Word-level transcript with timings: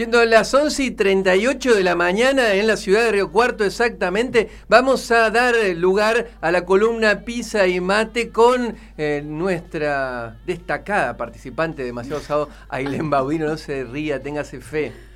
Siendo 0.00 0.24
las 0.24 0.54
11 0.54 0.82
y 0.82 0.90
38 0.92 1.74
de 1.74 1.84
la 1.84 1.94
mañana 1.94 2.54
en 2.54 2.66
la 2.66 2.78
ciudad 2.78 3.04
de 3.04 3.12
Río 3.12 3.30
Cuarto 3.30 3.66
exactamente, 3.66 4.48
vamos 4.66 5.10
a 5.10 5.28
dar 5.28 5.54
lugar 5.76 6.30
a 6.40 6.50
la 6.50 6.64
columna 6.64 7.20
Pisa 7.26 7.66
y 7.66 7.80
Mate 7.82 8.30
con 8.30 8.76
eh, 8.96 9.20
nuestra 9.22 10.38
destacada 10.46 11.18
participante 11.18 11.82
de 11.82 11.88
Demasiado 11.88 12.22
Sábado, 12.22 12.48
Ailén 12.70 13.10
Baudino. 13.10 13.44
No 13.44 13.58
se 13.58 13.84
ría, 13.84 14.22
téngase 14.22 14.62
fe. 14.62 15.09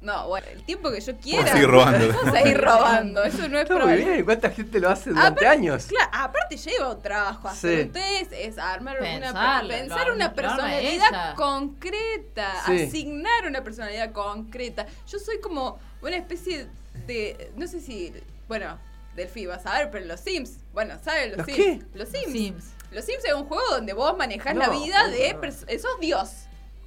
No, 0.00 0.28
bueno, 0.28 0.46
el 0.52 0.62
tiempo 0.62 0.92
que 0.92 1.00
yo 1.00 1.16
quiera. 1.16 1.44
A 1.50 1.52
seguir 1.54 1.68
robando. 1.68 2.08
Vamos 2.08 2.26
a 2.28 2.38
seguir 2.38 2.58
robando, 2.60 3.24
eso 3.24 3.48
no 3.48 3.56
es 3.58 3.62
Está 3.64 3.74
muy 3.74 3.82
problema. 3.82 4.10
bien, 4.12 4.24
¿cuánta 4.24 4.50
gente 4.50 4.78
lo 4.80 4.90
hace 4.90 5.10
durante 5.10 5.44
Aparte- 5.44 5.46
años? 5.48 5.86
Claro, 5.86 6.10
aparte 6.12 6.56
lleva 6.56 6.92
un 6.94 7.02
trabajo 7.02 7.48
hacer 7.48 7.80
Sí. 7.82 7.86
ustedes, 7.88 8.28
es 8.32 8.58
armar 8.58 8.98
una, 9.00 9.08
Pensarlo, 9.10 9.68
pensar 9.70 10.06
lo 10.08 10.14
una 10.14 10.24
lo 10.26 10.30
arma 10.30 10.34
personalidad 10.34 11.34
concreta, 11.34 12.52
Sí. 12.66 12.82
asignar 12.84 13.46
una 13.46 13.64
personalidad 13.64 14.12
concreta. 14.12 14.86
Yo 15.08 15.18
soy 15.18 15.40
como 15.40 15.78
una 16.00 16.16
especie 16.16 16.68
de, 17.06 17.50
no 17.56 17.66
sé 17.66 17.80
si, 17.80 18.12
bueno, 18.46 18.78
Delphi 19.16 19.46
vas 19.46 19.66
a 19.66 19.78
ver, 19.78 19.90
pero 19.90 20.04
los 20.06 20.20
Sims, 20.20 20.58
bueno, 20.72 20.94
¿sabes 21.04 21.36
los, 21.36 21.38
¿Los 21.38 21.46
Sims? 21.46 21.56
qué? 21.58 21.82
Los 21.94 22.08
Sims. 22.08 22.32
Sims. 22.32 22.64
Los 22.92 23.04
Sims 23.04 23.24
es 23.24 23.34
un 23.34 23.44
juego 23.46 23.64
donde 23.70 23.92
vos 23.92 24.16
manejás 24.16 24.54
la 24.54 24.68
No, 24.68 24.80
vida 24.80 25.08
de, 25.08 25.34
no. 25.34 25.40
sos 25.78 25.98
Dios. 26.00 26.30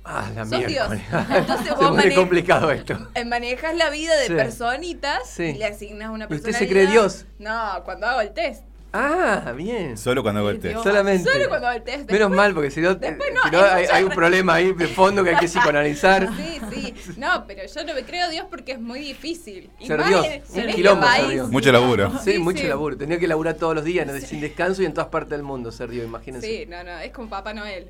Ah, 0.03 0.29
la 0.35 0.45
Sos 0.45 0.65
Dios. 0.65 0.87
Entonces 1.29 1.69
vos 1.69 1.79
pone 1.89 2.03
mane- 2.03 2.15
complicado 2.15 2.71
esto. 2.71 2.97
Eh, 3.15 3.23
Manejas 3.25 3.75
la 3.75 3.89
vida 3.89 4.15
de 4.17 4.27
Sí. 4.27 4.33
personitas 4.33 5.29
Sí. 5.29 5.43
y 5.43 5.53
le 5.53 5.65
asignas 5.65 6.09
una 6.09 6.27
¿Y 6.29 6.33
usted 6.33 6.53
se 6.53 6.67
cree 6.67 6.87
Dios? 6.87 7.25
No, 7.39 7.81
cuando 7.85 8.07
hago 8.07 8.21
el 8.21 8.31
test. 8.33 8.63
Ah, 8.93 9.53
bien. 9.55 9.97
Solo 9.97 10.21
cuando 10.21 10.39
hago 10.41 10.49
el 10.49 10.59
test. 10.59 10.83
Solamente. 10.83 11.31
Solo 11.31 11.47
cuando 11.47 11.67
hago 11.67 11.77
el 11.77 11.83
test. 11.83 12.11
Menos 12.11 12.29
mal, 12.29 12.53
porque 12.53 12.69
si 12.71 12.81
no, 12.81 12.93
después 12.95 13.29
si 13.29 13.49
no, 13.51 13.61
no, 13.61 13.65
hay 13.65 14.03
un 14.03 14.09
problema 14.09 14.55
ahí 14.55 14.73
de 14.73 14.87
fondo 14.87 15.23
que 15.23 15.29
hay 15.29 15.37
que 15.37 15.45
psicoanalizar. 15.47 16.27
Sí, 16.35 16.59
sí. 16.73 16.93
No, 17.15 17.45
pero 17.47 17.61
yo 17.73 17.83
no 17.85 17.93
me 17.93 18.03
creo 18.03 18.29
Dios 18.29 18.47
porque 18.49 18.73
es 18.73 18.81
muy 18.81 18.99
difícil. 18.99 19.69
Y 19.79 19.87
Ser 19.87 19.97
más 19.99 20.09
Dios, 20.09 20.25
en- 20.25 20.43
un 20.49 20.59
en 20.59 20.59
este 20.69 20.75
quilombo 20.75 21.07
ser. 21.07 21.27
Dios. 21.29 21.49
Mucho 21.49 21.71
laburo. 21.71 22.11
Sí, 22.21 22.33
Sí, 22.33 22.39
mucho 22.39 22.63
sí. 22.63 22.67
laburo. 22.67 22.97
Tenía 22.97 23.17
que 23.17 23.29
laburar 23.29 23.53
todos 23.53 23.75
los 23.75 23.85
días, 23.85 24.05
¿no? 24.05 24.19
sin 24.19 24.41
descanso 24.41 24.81
y 24.81 24.85
en 24.85 24.93
todas 24.93 25.09
partes 25.09 25.31
del 25.31 25.43
mundo 25.43 25.71
ser 25.71 25.89
Dios, 25.89 26.05
imagínense. 26.05 26.45
Sí, 26.45 26.65
no, 26.67 26.83
no, 26.83 26.99
es 26.99 27.11
como 27.13 27.29
Papá 27.29 27.53
Noel. 27.53 27.87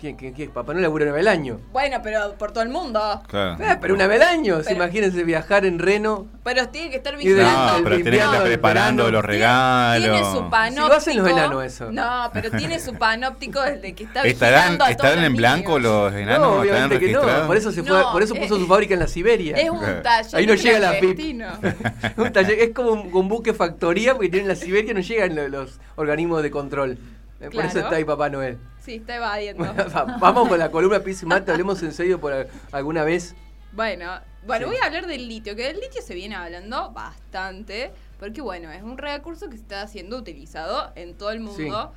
¿Quién, 0.00 0.14
quién, 0.16 0.32
quién? 0.32 0.50
Papá 0.52 0.74
no 0.74 0.80
labura 0.80 1.06
una 1.06 1.12
vez 1.14 1.22
al 1.26 1.32
año. 1.32 1.58
Bueno, 1.72 1.98
pero 2.04 2.34
por 2.38 2.52
todo 2.52 2.62
el 2.62 2.68
mundo. 2.68 3.20
Claro. 3.26 3.56
Ah, 3.66 3.78
pero 3.80 3.94
una 3.94 4.06
vez 4.06 4.22
al 4.22 4.28
año. 4.28 4.58
Pero- 4.62 4.76
imagínense 4.76 5.24
viajar 5.24 5.64
en 5.66 5.80
Reno. 5.80 6.28
Pero 6.44 6.68
tiene 6.68 6.90
que 6.90 6.98
estar 6.98 7.16
vigilando. 7.16 7.50
No, 7.52 7.76
el 7.78 7.82
pero 7.82 7.96
tenés 7.96 8.20
que 8.20 8.24
estar 8.24 8.42
preparando 8.44 9.10
los 9.10 9.24
regalos. 9.24 10.08
Tiene 10.20 10.32
su 10.32 10.48
panóptico. 10.50 10.84
Si 10.84 10.88
lo 10.88 10.94
hacen 10.94 11.16
los 11.16 11.28
enanos 11.28 11.64
eso. 11.64 11.90
No, 11.90 12.30
pero 12.32 12.50
tiene 12.52 12.78
su 12.78 12.94
panóptico 12.98 13.60
desde 13.60 13.92
que 13.94 14.04
está 14.04 14.22
¿Estarán, 14.22 14.60
vigilando 14.78 14.84
a 14.84 14.86
todos 14.86 14.90
estarán 14.92 15.16
los 15.16 15.26
en 15.26 15.36
blanco 15.36 15.78
niños. 15.80 15.82
los 15.82 16.12
enanos? 16.14 16.38
no, 16.38 16.62
¿Estarán 16.62 16.84
obviamente 16.84 17.06
que 17.06 17.12
no. 17.12 17.46
Por 17.48 17.56
eso, 17.56 17.72
se 17.72 17.82
fue, 17.82 17.98
No, 17.98 18.12
por 18.12 18.22
eso 18.22 18.34
puso 18.36 18.54
es- 18.54 18.60
su 18.60 18.66
fábrica 18.68 18.94
en 18.94 19.00
la 19.00 19.08
Siberia. 19.08 19.56
Es 19.56 19.68
un 19.68 19.80
taller 19.80 20.36
Ahí 20.36 20.46
no 20.46 20.54
llega 20.54 20.78
la 20.78 20.90
PIP. 21.00 21.16
clandestino. 21.16 21.46
Un 22.18 22.32
taller- 22.32 22.58
es 22.60 22.70
como 22.72 22.92
un, 22.92 23.12
un 23.12 23.28
buque 23.28 23.52
factoría 23.52 24.14
porque 24.14 24.28
tienen 24.28 24.46
la 24.46 24.54
Siberia 24.54 24.94
no 24.94 25.00
llegan 25.00 25.34
lo- 25.34 25.48
los, 25.48 25.80
organismos 25.96 26.42
de 26.44 26.50
control. 26.52 26.98
Eh, 27.40 27.50
Por 27.50 27.64
eso 27.64 27.78
está 27.78 27.94
ahí 27.96 28.04
Papá 28.04 28.28
Noel. 28.28 28.58
Sí, 28.80 28.94
está 28.96 29.16
evadiendo. 29.16 29.64
Va- 29.96 30.16
Vamos 30.20 30.48
con 30.48 30.58
la 30.58 30.70
columna 30.70 31.00
y 31.06 31.14
Mate, 31.26 31.50
hablemos 31.52 31.82
en 31.82 31.92
serio 31.92 32.20
por 32.20 32.48
alguna 32.72 33.04
vez. 33.04 33.34
Bueno, 33.72 34.06
bueno, 34.46 34.66
Sí. 34.66 34.72
voy 34.72 34.80
a 34.82 34.86
hablar 34.86 35.06
del 35.06 35.28
litio, 35.28 35.54
que 35.54 35.62
del 35.64 35.78
litio 35.78 36.00
se 36.02 36.14
viene 36.14 36.34
hablando 36.34 36.90
bastante, 36.90 37.92
porque 38.18 38.40
bueno, 38.40 38.70
es 38.72 38.82
un 38.82 38.96
recurso 38.98 39.48
que 39.48 39.56
está 39.56 39.86
siendo 39.86 40.16
utilizado 40.16 40.90
en 40.96 41.14
todo 41.14 41.30
el 41.30 41.40
mundo. 41.40 41.92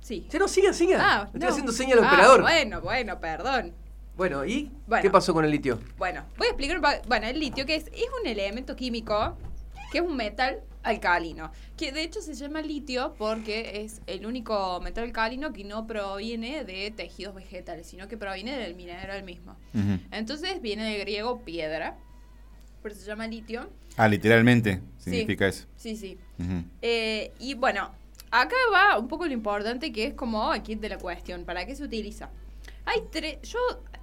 Sí. 0.00 0.26
Ya 0.30 0.38
no, 0.38 0.48
siga, 0.48 0.72
siga. 0.72 0.98
Ah, 1.00 1.22
Estoy 1.26 1.40
no. 1.40 1.48
haciendo 1.48 1.72
señal 1.72 1.98
al 1.98 2.04
Ah, 2.04 2.08
operador. 2.08 2.42
Bueno, 2.42 2.80
bueno, 2.80 3.20
perdón. 3.20 3.72
Bueno, 4.16 4.44
¿y 4.44 4.70
Bueno. 4.86 5.02
qué 5.02 5.10
pasó 5.10 5.34
con 5.34 5.44
el 5.44 5.50
litio? 5.50 5.80
Bueno, 5.98 6.24
voy 6.38 6.46
a 6.46 6.50
explicar 6.50 6.80
Bueno, 7.08 7.26
el 7.26 7.40
litio, 7.40 7.66
que 7.66 7.74
es, 7.74 7.86
es 7.88 8.04
un 8.22 8.26
elemento 8.28 8.76
químico, 8.76 9.36
que 9.94 9.98
es 10.00 10.04
un 10.04 10.16
metal 10.16 10.60
alcalino, 10.82 11.52
que 11.76 11.92
de 11.92 12.02
hecho 12.02 12.20
se 12.20 12.34
llama 12.34 12.60
litio 12.62 13.14
porque 13.16 13.82
es 13.84 14.00
el 14.08 14.26
único 14.26 14.80
metal 14.80 15.04
alcalino 15.04 15.52
que 15.52 15.62
no 15.62 15.86
proviene 15.86 16.64
de 16.64 16.90
tejidos 16.90 17.32
vegetales, 17.36 17.86
sino 17.86 18.08
que 18.08 18.16
proviene 18.16 18.58
del 18.58 18.74
mineral 18.74 19.22
mismo. 19.22 19.54
Entonces 20.10 20.60
viene 20.60 20.82
del 20.90 21.00
griego 21.02 21.42
piedra, 21.44 21.96
por 22.82 22.90
eso 22.90 23.02
se 23.02 23.06
llama 23.06 23.28
litio. 23.28 23.70
Ah, 23.96 24.08
literalmente 24.08 24.80
Sí. 24.98 25.10
significa 25.12 25.46
eso. 25.46 25.64
Sí, 25.76 25.96
sí. 25.96 26.18
Eh, 26.82 27.30
y 27.38 27.54
bueno, 27.54 27.92
acá 28.32 28.56
va 28.72 28.98
un 28.98 29.06
poco 29.06 29.26
lo 29.26 29.32
importante 29.32 29.92
que 29.92 30.06
es 30.08 30.14
como 30.14 30.50
aquí 30.50 30.74
de 30.74 30.88
la 30.88 30.98
cuestión, 30.98 31.44
¿para 31.44 31.64
qué 31.66 31.76
se 31.76 31.84
utiliza? 31.84 32.30
Hay 32.84 33.00
tres, 33.12 33.38
yo 33.42 33.58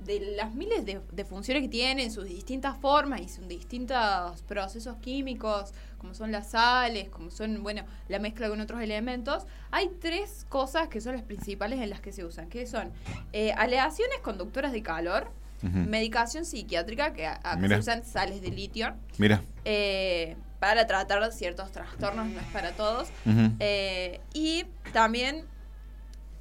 de 0.06 0.20
las 0.36 0.54
miles 0.54 0.86
de, 0.86 1.00
de 1.12 1.26
funciones 1.26 1.64
que 1.64 1.70
tiene 1.70 2.04
en 2.04 2.12
sus 2.12 2.26
distintas 2.26 2.78
formas 2.78 3.22
y 3.22 3.30
sus 3.30 3.48
distintos 3.48 4.42
procesos 4.44 4.98
químicos, 4.98 5.74
como 5.98 6.14
son 6.14 6.32
las 6.32 6.52
sales, 6.52 7.10
como 7.10 7.30
son, 7.30 7.62
bueno, 7.62 7.84
la 8.08 8.20
mezcla 8.20 8.50
con 8.50 8.60
otros 8.62 8.82
elementos, 8.82 9.46
hay 9.70 9.90
tres 10.00 10.46
cosas 10.50 10.88
que 10.88 11.00
son 11.02 11.14
las 11.16 11.24
principales 11.24 11.80
en 11.80 11.90
las 11.90 12.02
que 12.02 12.12
se 12.12 12.26
usan, 12.26 12.50
que 12.50 12.66
son 12.66 12.92
eh, 13.34 13.52
aleaciones 13.54 14.18
conductoras 14.22 14.72
de 14.72 14.82
calor, 14.82 15.32
medicación 15.62 16.44
psiquiátrica, 16.44 17.14
que 17.14 17.28
acá 17.28 17.60
se 17.68 17.78
usan 17.78 18.04
sales 18.04 18.42
de 18.42 18.50
litio, 18.50 18.96
Mira. 19.20 19.44
eh, 19.64 20.36
para 20.60 20.88
tratar 20.88 21.32
ciertos 21.32 21.72
trastornos, 21.72 22.28
no 22.28 22.40
es 22.40 22.48
para 22.48 22.72
todos. 22.72 23.10
Eh, 23.60 24.20
y 24.34 24.66
también, 24.92 25.46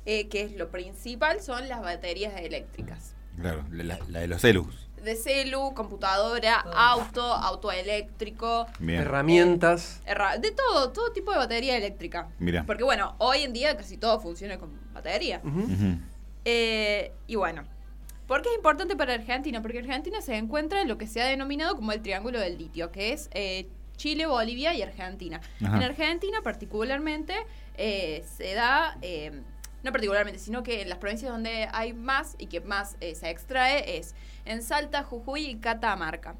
eh, 0.06 0.28
que 0.28 0.40
es 0.40 0.52
lo 0.56 0.70
principal, 0.70 1.42
son 1.42 1.68
las 1.68 1.82
baterías 1.82 2.32
eléctricas. 2.40 3.14
Claro, 3.40 3.64
la, 3.70 3.96
de 4.20 4.26
los 4.28 4.40
celus. 4.40 4.88
De 5.02 5.16
celu, 5.16 5.72
computadora, 5.74 6.56
auto, 6.76 7.22
auto 7.22 7.72
eléctrico, 7.72 8.66
Bien. 8.78 9.00
Herramientas. 9.00 10.02
erra- 10.04 10.36
de 10.36 10.50
todo, 10.50 10.90
todo 10.92 11.10
tipo 11.12 11.32
de 11.32 11.38
batería 11.38 11.76
eléctrica. 11.76 12.28
Mira. 12.38 12.64
Porque 12.66 12.84
bueno, 12.84 13.14
hoy 13.18 13.38
en 13.42 13.54
día 13.54 13.74
casi 13.78 13.96
todo 13.96 14.20
funciona 14.20 14.58
con 14.58 14.70
batería. 14.92 15.40
Eh, 16.44 17.12
y 17.26 17.36
bueno, 17.36 17.64
¿por 18.26 18.42
qué 18.42 18.50
es 18.50 18.56
importante 18.56 18.96
para 18.96 19.14
Argentina? 19.14 19.60
Porque 19.62 19.78
Argentina 19.78 20.20
se 20.20 20.36
encuentra 20.36 20.80
en 20.82 20.88
lo 20.88 20.98
que 20.98 21.06
se 21.06 21.22
ha 21.22 21.26
denominado 21.26 21.76
como 21.76 21.92
el 21.92 22.02
Triángulo 22.02 22.38
del 22.40 22.58
Litio, 22.58 22.90
que 22.92 23.12
es 23.12 23.28
eh, 23.32 23.68
Chile, 23.96 24.26
Bolivia 24.26 24.74
y 24.74 24.82
Argentina. 24.82 25.40
Ajá. 25.64 25.76
En 25.76 25.82
Argentina 25.82 26.40
particularmente 26.42 27.34
eh, 27.76 28.24
se 28.36 28.54
da, 28.54 28.96
eh, 29.02 29.42
no 29.82 29.92
particularmente, 29.92 30.38
sino 30.38 30.62
que 30.62 30.82
en 30.82 30.88
las 30.88 30.98
provincias 30.98 31.30
donde 31.32 31.68
hay 31.72 31.92
más 31.92 32.34
y 32.38 32.46
que 32.46 32.60
más 32.60 32.96
eh, 33.00 33.14
se 33.14 33.30
extrae 33.30 33.98
es 33.98 34.14
en 34.44 34.62
Salta, 34.62 35.02
Jujuy 35.02 35.46
y 35.46 35.56
Catamarca. 35.56 36.34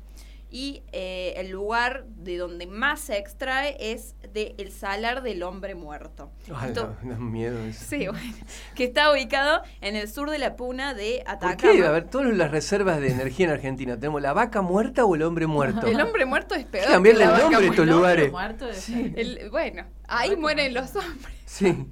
Y 0.53 0.83
eh, 0.91 1.35
el 1.37 1.51
lugar 1.51 2.07
de 2.09 2.37
donde 2.37 2.67
más 2.67 2.99
se 2.99 3.19
extrae 3.19 3.77
es 3.79 4.17
de 4.33 4.57
El 4.59 4.73
Salar 4.73 5.23
del 5.23 5.45
Hombre 5.45 5.77
Muerto. 5.77 6.33
Ay, 6.53 6.71
Esto- 6.71 6.97
no, 7.05 7.15
no, 7.15 7.21
miedo 7.21 7.57
eso. 7.67 7.85
Sí, 7.89 8.09
bueno, 8.09 8.35
que 8.75 8.83
está 8.83 9.13
ubicado 9.13 9.63
en 9.81 9.95
el 9.95 10.09
sur 10.09 10.29
de 10.29 10.39
la 10.41 10.57
puna 10.57 10.93
de 10.93 11.23
¿Por 11.25 11.35
Atacama. 11.35 11.57
qué? 11.57 11.85
A 11.87 11.93
ver, 11.93 12.09
todas 12.09 12.35
las 12.37 12.51
reservas 12.51 13.01
de 13.01 13.13
energía 13.13 13.47
en 13.47 13.53
Argentina, 13.53 13.95
¿tenemos 13.95 14.21
la 14.23 14.33
vaca 14.33 14.61
muerta 14.61 15.05
o 15.05 15.15
el 15.15 15.23
hombre 15.23 15.47
muerto? 15.47 15.87
El 15.87 16.01
hombre 16.01 16.25
muerto 16.25 16.57
es 16.57 16.65
peor. 16.65 16.89
cambiarle 16.89 17.25
el 17.27 17.31
nombre 17.31 17.57
a 17.67 17.71
estos 17.71 17.87
lugares. 17.87 18.33
Muerto 18.33 18.67
de 18.67 18.75
Sí. 18.75 19.13
El- 19.17 19.51
bueno, 19.51 19.85
ahí 20.09 20.35
mueren 20.35 20.75
los 20.75 20.97
hombres. 20.97 21.33
Sí. 21.47 21.87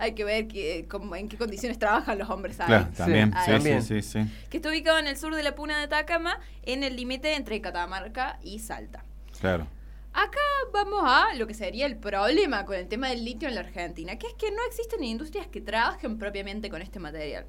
Hay 0.00 0.14
que 0.14 0.24
ver 0.24 0.48
que, 0.48 0.88
en 1.16 1.28
qué 1.28 1.36
condiciones 1.36 1.78
trabajan 1.78 2.18
los 2.18 2.30
hombres 2.30 2.58
ahí. 2.58 2.66
Claro, 2.66 2.88
también. 2.96 3.32
Sí. 3.32 3.38
Sí, 3.44 3.50
También. 3.50 3.82
sí, 3.82 4.02
sí, 4.02 4.24
sí. 4.24 4.46
Que 4.48 4.56
está 4.56 4.70
ubicado 4.70 4.98
en 4.98 5.06
el 5.06 5.16
sur 5.16 5.34
de 5.34 5.42
la 5.42 5.54
puna 5.54 5.76
de 5.76 5.84
Atacama, 5.84 6.40
en 6.62 6.82
el 6.82 6.96
límite 6.96 7.34
entre 7.34 7.60
Catamarca 7.60 8.38
y 8.42 8.60
Salta. 8.60 9.04
Claro. 9.38 9.66
Acá 10.12 10.40
vamos 10.72 11.02
a 11.04 11.34
lo 11.34 11.46
que 11.46 11.54
sería 11.54 11.86
el 11.86 11.96
problema 11.96 12.64
con 12.64 12.76
el 12.76 12.88
tema 12.88 13.08
del 13.10 13.24
litio 13.24 13.48
en 13.48 13.54
la 13.54 13.60
Argentina, 13.60 14.16
que 14.16 14.26
es 14.26 14.34
que 14.34 14.50
no 14.50 14.64
existen 14.66 15.04
industrias 15.04 15.46
que 15.46 15.60
trabajen 15.60 16.18
propiamente 16.18 16.68
con 16.68 16.82
este 16.82 16.98
material, 16.98 17.46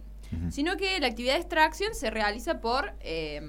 sino 0.49 0.77
que 0.77 0.99
la 0.99 1.07
actividad 1.07 1.33
de 1.33 1.39
extracción 1.39 1.95
se 1.95 2.11
realiza 2.11 2.61
por 2.61 2.93
eh, 2.99 3.41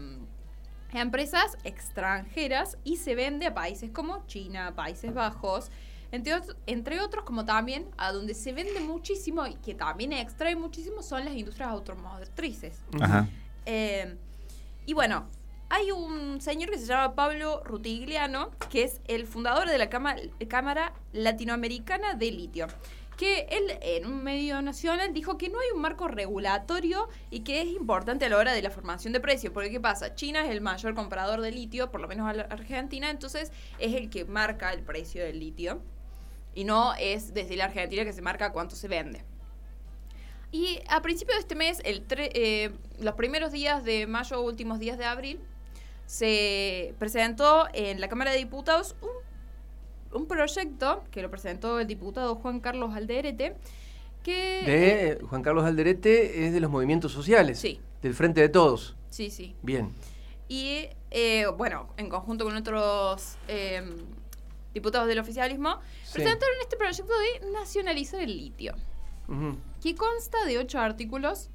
empresas 0.94 1.58
extranjeras 1.64 2.78
y 2.84 2.96
se 2.96 3.14
vende 3.14 3.46
a 3.46 3.54
países 3.54 3.90
como 3.90 4.26
China, 4.26 4.74
Países 4.74 5.12
Bajos, 5.12 5.70
entre, 6.12 6.34
ot- 6.34 6.56
entre 6.66 7.00
otros 7.00 7.24
como 7.24 7.44
también 7.44 7.88
a 7.98 8.12
donde 8.12 8.34
se 8.34 8.52
vende 8.52 8.78
muchísimo 8.80 9.46
y 9.46 9.54
que 9.54 9.74
también 9.74 10.12
extrae 10.12 10.54
muchísimo 10.54 11.02
son 11.02 11.24
las 11.24 11.34
industrias 11.34 11.70
automotrices. 11.70 12.78
Ajá. 13.00 13.28
Eh, 13.66 14.16
y 14.86 14.92
bueno, 14.94 15.26
hay 15.68 15.90
un 15.90 16.40
señor 16.40 16.70
que 16.70 16.78
se 16.78 16.86
llama 16.86 17.14
Pablo 17.14 17.62
Rutigliano, 17.64 18.50
que 18.70 18.82
es 18.84 19.00
el 19.06 19.26
fundador 19.26 19.68
de 19.68 19.78
la 19.78 19.88
Cama- 19.88 20.16
Cámara 20.48 20.92
Latinoamericana 21.12 22.14
de 22.14 22.30
Litio. 22.30 22.66
Que 23.16 23.46
él 23.50 23.78
en 23.82 24.06
un 24.06 24.24
medio 24.24 24.60
nacional 24.62 25.12
dijo 25.12 25.38
que 25.38 25.48
no 25.48 25.60
hay 25.60 25.68
un 25.74 25.80
marco 25.80 26.08
regulatorio 26.08 27.08
y 27.30 27.40
que 27.40 27.60
es 27.62 27.68
importante 27.68 28.24
a 28.24 28.28
la 28.28 28.36
hora 28.38 28.52
de 28.52 28.62
la 28.62 28.70
formación 28.70 29.12
de 29.12 29.20
precios. 29.20 29.52
Porque 29.52 29.70
¿qué 29.70 29.80
pasa? 29.80 30.14
China 30.14 30.44
es 30.44 30.50
el 30.50 30.60
mayor 30.60 30.94
comprador 30.94 31.40
de 31.40 31.52
litio, 31.52 31.90
por 31.90 32.00
lo 32.00 32.08
menos 32.08 32.28
a 32.28 32.32
la 32.32 32.42
Argentina, 32.44 33.10
entonces 33.10 33.52
es 33.78 33.94
el 33.94 34.10
que 34.10 34.24
marca 34.24 34.72
el 34.72 34.82
precio 34.82 35.22
del 35.24 35.38
litio. 35.38 35.82
Y 36.54 36.64
no 36.64 36.94
es 36.94 37.32
desde 37.34 37.56
la 37.56 37.64
Argentina 37.64 38.04
que 38.04 38.12
se 38.12 38.22
marca 38.22 38.52
cuánto 38.52 38.76
se 38.76 38.88
vende. 38.88 39.24
Y 40.50 40.80
a 40.88 41.00
principios 41.00 41.36
de 41.36 41.40
este 41.40 41.54
mes, 41.54 41.80
el 41.84 42.06
tre- 42.06 42.30
eh, 42.34 42.72
los 43.00 43.14
primeros 43.14 43.52
días 43.52 43.84
de 43.84 44.06
mayo, 44.06 44.42
últimos 44.42 44.78
días 44.78 44.98
de 44.98 45.06
abril, 45.06 45.40
se 46.04 46.94
presentó 46.98 47.68
en 47.72 48.00
la 48.00 48.08
Cámara 48.08 48.32
de 48.32 48.36
Diputados 48.36 48.94
un, 49.00 50.20
un 50.20 50.26
proyecto 50.26 51.04
que 51.10 51.22
lo 51.22 51.30
presentó 51.30 51.80
el 51.80 51.86
diputado 51.86 52.34
Juan 52.34 52.60
Carlos 52.60 52.94
Alderete, 52.94 53.54
que... 54.22 54.62
De 55.18 55.24
Juan 55.26 55.42
Carlos 55.42 55.64
Alderete 55.64 56.46
es 56.46 56.52
de 56.52 56.60
los 56.60 56.70
movimientos 56.70 57.12
sociales. 57.12 57.58
Sí. 57.58 57.80
Del 58.02 58.12
Frente 58.14 58.42
de 58.42 58.50
Todos. 58.50 58.94
Sí, 59.08 59.30
sí. 59.30 59.56
Bien. 59.62 59.90
Y 60.48 60.88
eh, 61.10 61.46
bueno, 61.56 61.88
en 61.96 62.10
conjunto 62.10 62.44
con 62.44 62.54
otros 62.56 63.36
eh, 63.48 63.82
diputados 64.74 65.08
del 65.08 65.18
oficialismo, 65.18 65.80
Sí. 66.04 66.14
presentaron 66.14 66.54
este 66.62 66.76
proyecto 66.76 67.12
de 67.40 67.50
nacionalizar 67.52 68.20
el 68.20 68.36
litio, 68.36 68.74
que 69.82 69.94
consta 69.94 70.44
de 70.44 70.58
ocho 70.58 70.78
artículos, 70.80 71.48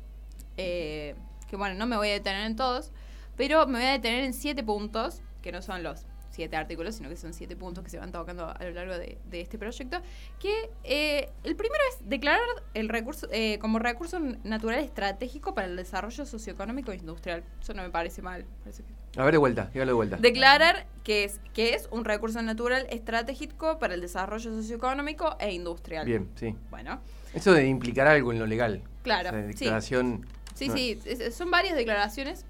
eh, 0.57 1.15
que 1.49 1.55
bueno, 1.55 1.75
no 1.75 1.85
me 1.85 1.95
voy 1.97 2.09
a 2.09 2.13
detener 2.13 2.45
en 2.45 2.55
todos, 2.55 2.91
pero 3.35 3.65
me 3.67 3.79
voy 3.79 3.87
a 3.87 3.91
detener 3.91 4.23
en 4.23 4.33
siete 4.33 4.63
puntos, 4.63 5.21
que 5.41 5.51
no 5.51 5.61
son 5.61 5.83
los 5.83 6.05
siete 6.37 6.55
artículos, 6.55 6.93
sino 6.95 7.09
que 7.09 7.17
son 7.17 7.33
siete 7.33 7.55
puntos 7.55 7.83
que 7.83 7.89
se 7.89 7.97
van 7.97 8.11
tocando 8.11 8.45
a 8.47 8.63
lo 8.63 8.69
largo 8.71 8.95
de, 8.97 9.17
de 9.27 9.41
este 9.41 9.57
proyecto, 9.57 9.97
que 10.39 10.69
eh, 10.83 11.29
el 11.43 11.55
primero 11.55 11.83
es 11.91 12.07
declarar 12.07 12.45
el 12.75 12.89
recurso 12.89 13.27
eh, 13.31 13.57
como 13.59 13.79
recurso 13.79 14.19
natural 14.43 14.77
estratégico 14.79 15.55
para 15.55 15.65
el 15.67 15.75
desarrollo 15.75 16.25
socioeconómico 16.27 16.91
e 16.91 16.97
industrial. 16.97 17.43
Eso 17.59 17.73
no 17.73 17.81
me 17.81 17.89
parece 17.89 18.21
mal. 18.21 18.45
parece 18.63 18.83
que- 18.83 19.19
A 19.19 19.23
ver 19.25 19.31
de 19.33 19.39
vuelta, 19.39 19.65
de 19.73 19.93
vuelta. 19.93 20.17
Declarar 20.17 20.85
que 21.03 21.23
es, 21.23 21.41
que 21.55 21.73
es 21.73 21.89
un 21.91 22.05
recurso 22.05 22.39
natural 22.43 22.85
estratégico 22.91 23.79
para 23.79 23.95
el 23.95 24.01
desarrollo 24.01 24.51
socioeconómico 24.53 25.35
e 25.39 25.53
industrial. 25.53 26.05
Bien, 26.05 26.29
sí. 26.35 26.55
Bueno, 26.69 27.01
Eso 27.33 27.51
de 27.51 27.65
implicar 27.67 28.05
algo 28.07 28.31
en 28.31 28.37
lo 28.37 28.45
legal. 28.45 28.83
Claro, 29.01 29.29
O 29.29 29.31
sea, 29.31 29.41
sí. 29.41 29.47
declaración. 29.47 30.27
sí, 30.53 30.67
no- 30.67 30.75
sí, 30.75 30.99
son 31.31 31.49
varias 31.49 31.75
declaraciones. 31.75 32.45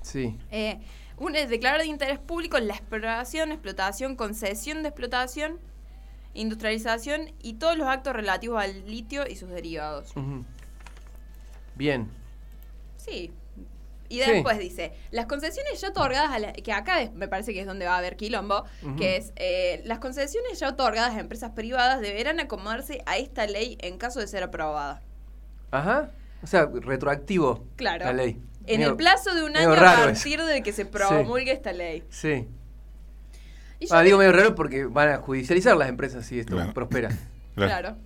Sí. 0.00 0.38
Eh, 0.50 0.78
una 1.18 1.38
es 1.40 1.48
declarar 1.48 1.80
de 1.80 1.86
interés 1.86 2.18
público 2.18 2.58
la 2.58 2.74
exploración, 2.74 3.52
explotación, 3.52 4.16
concesión 4.16 4.82
de 4.82 4.88
explotación, 4.90 5.58
industrialización 6.34 7.32
y 7.42 7.54
todos 7.54 7.76
los 7.78 7.86
actos 7.88 8.12
relativos 8.14 8.62
al 8.62 8.86
litio 8.90 9.26
y 9.26 9.36
sus 9.36 9.48
derivados. 9.48 10.12
Bien. 11.74 12.08
Sí. 12.96 13.32
Y 14.08 14.20
Sí. 14.22 14.30
después 14.30 14.58
dice, 14.58 14.92
las 15.10 15.26
concesiones 15.26 15.80
ya 15.80 15.88
otorgadas, 15.88 16.30
a 16.30 16.38
la- 16.38 16.52
que 16.52 16.72
acá 16.72 17.10
me 17.14 17.26
parece 17.26 17.52
que 17.52 17.60
es 17.60 17.66
donde 17.66 17.86
va 17.86 17.94
a 17.96 17.98
haber 17.98 18.16
quilombo, 18.16 18.64
que 18.96 19.16
es, 19.16 19.32
eh, 19.34 19.82
las 19.84 19.98
concesiones 19.98 20.60
ya 20.60 20.68
otorgadas 20.68 21.14
a 21.16 21.20
empresas 21.20 21.50
privadas 21.52 22.00
deberán 22.00 22.38
acomodarse 22.38 23.02
a 23.06 23.16
esta 23.18 23.46
ley 23.46 23.76
en 23.80 23.98
caso 23.98 24.20
de 24.20 24.28
ser 24.28 24.44
aprobada. 24.44 25.02
Ajá. 25.72 26.10
O 26.42 26.46
sea, 26.46 26.66
retroactivo. 26.66 27.64
Claro. 27.74 28.04
La 28.04 28.12
ley. 28.12 28.40
En 28.66 28.80
Medio- 28.80 28.90
el 28.92 28.96
plazo 28.96 29.34
de 29.34 29.44
un 29.44 29.56
año 29.56 29.72
a 29.72 29.76
partir 29.76 30.42
de 30.42 30.62
que 30.62 30.72
se 30.72 30.84
promulgue 30.86 31.52
esta 31.52 31.72
ley. 31.72 32.02
Sí. 32.10 32.46
Ah, 33.90 34.02
digo 34.02 34.18
medio 34.18 34.32
raro 34.32 34.54
porque 34.54 34.86
van 34.86 35.08
a 35.10 35.16
judicializar 35.18 35.76
las 35.76 35.88
empresas 35.88 36.24
si 36.26 36.40
esto 36.40 36.54
Claro. 36.56 36.72
prospera. 36.74 37.08
Claro. 37.54 37.70
Claro. 37.70 37.96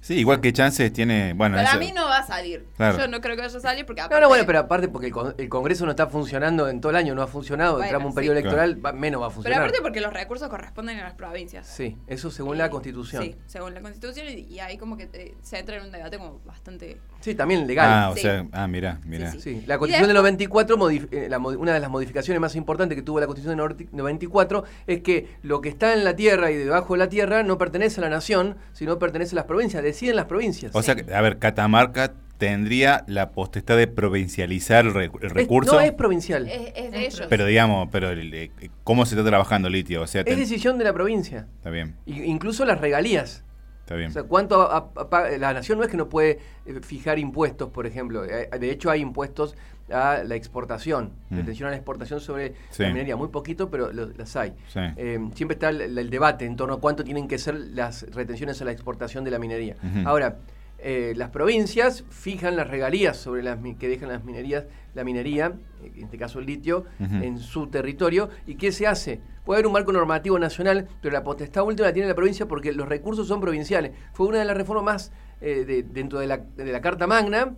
Sí, 0.00 0.14
igual 0.14 0.40
que 0.40 0.52
chances 0.52 0.92
tiene. 0.92 1.32
Bueno, 1.32 1.56
Para 1.56 1.70
eso- 1.70 1.78
mí 1.80 1.90
no 1.92 2.04
va 2.04 2.18
a 2.18 2.26
salir. 2.26 2.64
Claro. 2.76 2.96
Yo 2.98 3.08
no 3.08 3.20
creo 3.20 3.34
que 3.34 3.42
vaya 3.42 3.56
a 3.58 3.60
salir 3.60 3.84
porque 3.84 4.00
No, 4.02 4.06
aparte... 4.06 4.20
no, 4.22 4.28
bueno, 4.28 4.44
pero 4.46 4.58
aparte 4.60 4.88
porque 4.88 5.08
el, 5.08 5.12
con- 5.12 5.34
el 5.36 5.48
Congreso 5.48 5.84
no 5.84 5.90
está 5.90 6.06
funcionando 6.06 6.68
en 6.68 6.80
todo 6.80 6.90
el 6.90 6.96
año, 6.96 7.14
no 7.14 7.22
ha 7.22 7.26
funcionado, 7.26 7.72
Bueno, 7.72 7.84
entramos 7.86 8.06
un 8.06 8.12
sí. 8.12 8.16
periodo 8.16 8.34
Claro. 8.40 8.48
electoral, 8.62 8.86
va- 8.86 8.92
menos 8.92 9.20
va 9.20 9.26
a 9.26 9.28
Pero 9.30 9.34
funcionar. 9.34 9.60
aparte 9.62 9.78
porque 9.82 10.00
los 10.00 10.12
recursos 10.12 10.48
corresponden 10.48 10.98
a 11.00 11.04
las 11.04 11.14
provincias. 11.14 11.66
Sí, 11.66 11.96
eso 12.06 12.30
según 12.30 12.54
Eh, 12.54 12.58
la 12.58 12.70
Constitución. 12.70 13.22
Sí, 13.24 13.34
según 13.46 13.74
la 13.74 13.80
Constitución 13.80 14.26
y, 14.28 14.32
y 14.54 14.60
ahí 14.60 14.78
como 14.78 14.96
que 14.96 15.06
te- 15.06 15.34
se 15.42 15.58
entra 15.58 15.76
en 15.76 15.84
un 15.86 15.90
debate 15.90 16.18
como 16.18 16.40
bastante... 16.44 17.00
Sí, 17.20 17.34
también 17.34 17.66
legal. 17.66 17.88
Ah, 17.90 18.10
o 18.10 18.14
Sí. 18.14 18.20
sea, 18.22 18.46
ah, 18.52 18.68
mira, 18.68 19.00
mira. 19.04 19.32
Sí, 19.32 19.40
Sí, 19.40 19.64
la 19.66 19.78
Constitución 19.78 20.08
del 20.08 20.16
94, 20.16 20.76
modif- 20.76 21.08
eh, 21.10 21.26
la 21.28 21.38
una 21.38 21.72
de 21.74 21.80
las 21.80 21.90
modificaciones 21.90 22.40
más 22.40 22.54
importantes 22.54 22.94
que 22.96 23.02
tuvo 23.02 23.18
la 23.18 23.26
Constitución 23.26 23.56
del 23.58 23.66
norti- 23.76 23.88
94 23.90 24.62
es 24.86 25.00
que 25.02 25.36
lo 25.42 25.60
que 25.60 25.68
está 25.68 25.94
en 25.94 26.04
la 26.04 26.14
tierra 26.14 26.50
y 26.52 26.56
debajo 26.56 26.94
de 26.94 26.98
la 26.98 27.08
tierra 27.08 27.42
no 27.42 27.58
pertenece 27.58 28.00
a 28.00 28.04
la 28.04 28.10
nación, 28.10 28.56
sino 28.72 28.98
pertenece 29.00 29.34
a 29.34 29.36
las 29.36 29.44
provincias, 29.46 29.82
deciden 29.86 30.16
las 30.16 30.26
provincias. 30.26 30.74
O 30.74 30.82
sea, 30.82 30.96
a 31.14 31.20
ver, 31.22 31.38
Catamarca 31.38 32.12
tendría 32.38 33.02
la 33.06 33.30
potestad 33.30 33.76
de 33.78 33.86
provincializar 33.86 34.84
el, 34.84 34.92
re- 34.94 35.10
el 35.20 35.26
Es- 35.26 35.32
recurso. 35.32 35.72
no 35.74 35.80
es 35.80 35.92
provincial, 35.92 36.46
Es, 36.48 36.72
es 36.76 36.92
de 36.92 37.06
ellos. 37.06 37.26
Pero 37.30 37.46
digamos, 37.46 37.88
pero 37.90 38.10
eh, 38.12 38.50
¿cómo 38.84 39.06
se 39.06 39.14
está 39.14 39.26
trabajando 39.26 39.70
litio? 39.70 40.02
O 40.02 40.06
sea, 40.06 40.22
es 40.26 40.36
decisión 40.36 40.76
de 40.78 40.84
la 40.84 40.92
provincia. 40.92 41.46
está 41.56 41.70
bien, 41.70 41.96
incluso 42.06 42.64
las 42.66 42.80
regalías. 42.80 43.42
está 43.80 43.94
bien. 43.94 44.10
O 44.10 44.12
sea, 44.12 44.24
cuánto 44.24 44.60
a- 44.70 44.90
a- 45.10 45.30
la 45.38 45.54
nación 45.54 45.78
no 45.78 45.84
es 45.84 45.90
que 45.90 45.96
no 45.96 46.08
puede 46.10 46.38
eh, 46.66 46.80
fijar 46.82 47.18
impuestos, 47.18 47.70
por 47.70 47.86
ejemplo. 47.86 48.24
Eh, 48.26 48.50
De 48.58 48.70
hecho, 48.70 48.90
hay 48.90 49.00
impuestos 49.00 49.56
a 49.92 50.22
la 50.24 50.34
exportación, 50.34 51.12
Mm. 51.30 51.36
retención 51.36 51.68
a 51.68 51.70
la 51.70 51.76
exportación 51.76 52.20
sobre 52.20 52.54
Sí. 52.70 52.82
la 52.82 52.88
minería. 52.88 53.16
Muy 53.16 53.28
poquito, 53.28 53.70
pero 53.70 53.92
lo- 53.92 54.06
las 54.08 54.34
hay. 54.36 54.52
Sí. 54.68 54.80
Eh, 54.96 55.18
siempre 55.34 55.54
está 55.54 55.68
el, 55.68 55.96
el 55.98 56.10
debate 56.10 56.44
en 56.44 56.56
torno 56.56 56.74
a 56.74 56.80
cuánto 56.80 57.04
tienen 57.04 57.28
que 57.28 57.38
ser 57.38 57.54
las 57.54 58.02
retenciones 58.12 58.60
a 58.62 58.64
la 58.64 58.72
exportación 58.72 59.22
de 59.24 59.30
la 59.30 59.38
minería. 59.38 59.76
Ahora, 60.04 60.38
eh, 60.78 61.14
las 61.16 61.30
provincias 61.30 62.04
fijan 62.10 62.54
las 62.56 62.68
regalías 62.68 63.16
sobre 63.16 63.42
las 63.42 63.58
que 63.78 63.88
dejan 63.88 64.08
las 64.10 64.24
minerías, 64.24 64.64
la 64.94 65.04
minería, 65.04 65.52
en 65.82 66.04
este 66.04 66.18
caso 66.18 66.38
el 66.38 66.46
litio, 66.46 66.84
en 66.98 67.38
su 67.38 67.68
territorio. 67.68 68.28
¿Y 68.46 68.56
qué 68.56 68.72
se 68.72 68.86
hace? 68.86 69.20
Puede 69.44 69.58
haber 69.58 69.66
un 69.68 69.72
marco 69.72 69.92
normativo 69.92 70.38
nacional, 70.38 70.88
pero 71.00 71.12
la 71.12 71.22
potestad 71.22 71.62
última 71.64 71.86
la 71.88 71.92
tiene 71.94 72.08
la 72.08 72.14
provincia 72.14 72.46
porque 72.46 72.72
los 72.72 72.88
recursos 72.88 73.28
son 73.28 73.40
provinciales. 73.40 73.92
Fue 74.12 74.26
una 74.26 74.38
de 74.40 74.44
las 74.44 74.56
reformas 74.56 74.84
más, 74.84 75.12
eh, 75.40 75.64
de- 75.64 75.82
dentro 75.84 76.18
de 76.18 76.26
la, 76.26 76.38
de 76.38 76.72
la 76.72 76.80
Carta 76.80 77.06
Magna, 77.06 77.54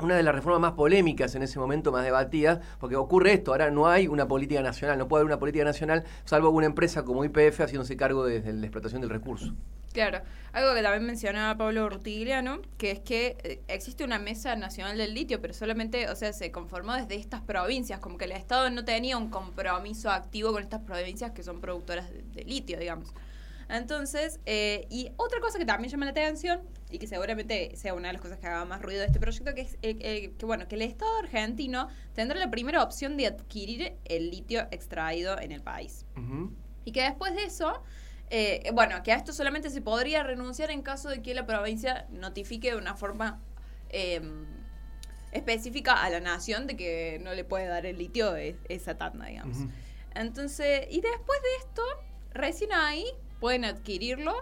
una 0.00 0.16
de 0.16 0.22
las 0.22 0.34
reformas 0.34 0.60
más 0.60 0.72
polémicas 0.72 1.34
en 1.34 1.42
ese 1.42 1.58
momento, 1.58 1.92
más 1.92 2.04
debatidas, 2.04 2.60
porque 2.78 2.96
ocurre 2.96 3.32
esto, 3.32 3.52
ahora 3.52 3.70
no 3.70 3.88
hay 3.88 4.08
una 4.08 4.28
política 4.28 4.62
nacional, 4.62 4.98
no 4.98 5.08
puede 5.08 5.22
haber 5.22 5.32
una 5.32 5.38
política 5.38 5.64
nacional, 5.64 6.04
salvo 6.24 6.50
una 6.50 6.66
empresa 6.66 7.04
como 7.04 7.24
IPF 7.24 7.60
haciéndose 7.60 7.96
cargo 7.96 8.24
de, 8.24 8.40
de 8.40 8.52
la 8.52 8.66
explotación 8.66 9.00
del 9.00 9.10
recurso. 9.10 9.54
Claro, 9.96 10.20
algo 10.52 10.74
que 10.74 10.82
también 10.82 11.06
mencionaba 11.06 11.56
Pablo 11.56 11.88
Rutigliano, 11.88 12.60
que 12.76 12.90
es 12.90 13.00
que 13.00 13.38
eh, 13.42 13.62
existe 13.66 14.04
una 14.04 14.18
mesa 14.18 14.54
nacional 14.54 14.98
del 14.98 15.14
litio, 15.14 15.40
pero 15.40 15.54
solamente, 15.54 16.10
o 16.10 16.14
sea, 16.14 16.34
se 16.34 16.52
conformó 16.52 16.92
desde 16.92 17.14
estas 17.14 17.40
provincias, 17.40 17.98
como 17.98 18.18
que 18.18 18.26
el 18.26 18.32
Estado 18.32 18.68
no 18.68 18.84
tenía 18.84 19.16
un 19.16 19.30
compromiso 19.30 20.10
activo 20.10 20.52
con 20.52 20.62
estas 20.62 20.82
provincias 20.82 21.30
que 21.30 21.42
son 21.42 21.62
productoras 21.62 22.10
de 22.12 22.44
litio, 22.44 22.78
digamos. 22.78 23.14
Entonces, 23.68 24.40
eh, 24.46 24.86
y 24.90 25.10
otra 25.16 25.40
cosa 25.40 25.58
que 25.58 25.64
también 25.64 25.90
llama 25.90 26.04
la 26.04 26.12
atención, 26.12 26.60
y 26.90 26.98
que 26.98 27.06
seguramente 27.06 27.74
sea 27.76 27.94
una 27.94 28.08
de 28.08 28.12
las 28.14 28.22
cosas 28.22 28.38
que 28.38 28.46
haga 28.46 28.64
más 28.64 28.80
ruido 28.80 29.00
de 29.00 29.06
este 29.06 29.18
proyecto, 29.18 29.54
que 29.54 29.62
es 29.62 29.74
eh, 29.82 29.96
eh, 30.00 30.32
que, 30.38 30.46
bueno, 30.46 30.68
que 30.68 30.76
el 30.76 30.82
Estado 30.82 31.18
argentino 31.18 31.88
tendrá 32.14 32.38
la 32.38 32.50
primera 32.50 32.82
opción 32.82 33.16
de 33.16 33.26
adquirir 33.26 33.96
el 34.04 34.30
litio 34.30 34.68
extraído 34.70 35.38
en 35.40 35.52
el 35.52 35.62
país. 35.62 36.06
Ujú. 36.16 36.52
Y 36.84 36.92
que 36.92 37.02
después 37.02 37.34
de 37.34 37.44
eso, 37.44 37.82
eh, 38.30 38.70
bueno, 38.72 39.02
que 39.02 39.12
a 39.12 39.16
esto 39.16 39.32
solamente 39.32 39.70
se 39.70 39.82
podría 39.82 40.22
renunciar 40.22 40.70
en 40.70 40.82
caso 40.82 41.08
de 41.08 41.22
que 41.22 41.34
la 41.34 41.44
provincia 41.44 42.06
notifique 42.10 42.70
de 42.70 42.76
una 42.76 42.94
forma 42.94 43.40
eh, 43.90 44.20
específica 45.32 45.94
a 46.04 46.08
la 46.10 46.20
nación 46.20 46.68
de 46.68 46.76
que 46.76 47.18
no 47.20 47.34
le 47.34 47.44
puede 47.44 47.66
dar 47.66 47.84
el 47.84 47.98
litio 47.98 48.32
de 48.32 48.56
esa 48.68 48.96
tanda, 48.96 49.26
digamos. 49.26 49.58
Ujú. 49.58 49.70
Entonces, 50.14 50.86
y 50.88 51.00
después 51.00 51.40
de 51.42 51.56
esto, 51.58 51.82
recién 52.32 52.72
ahí 52.72 53.04
pueden 53.40 53.64
adquirirlo 53.64 54.34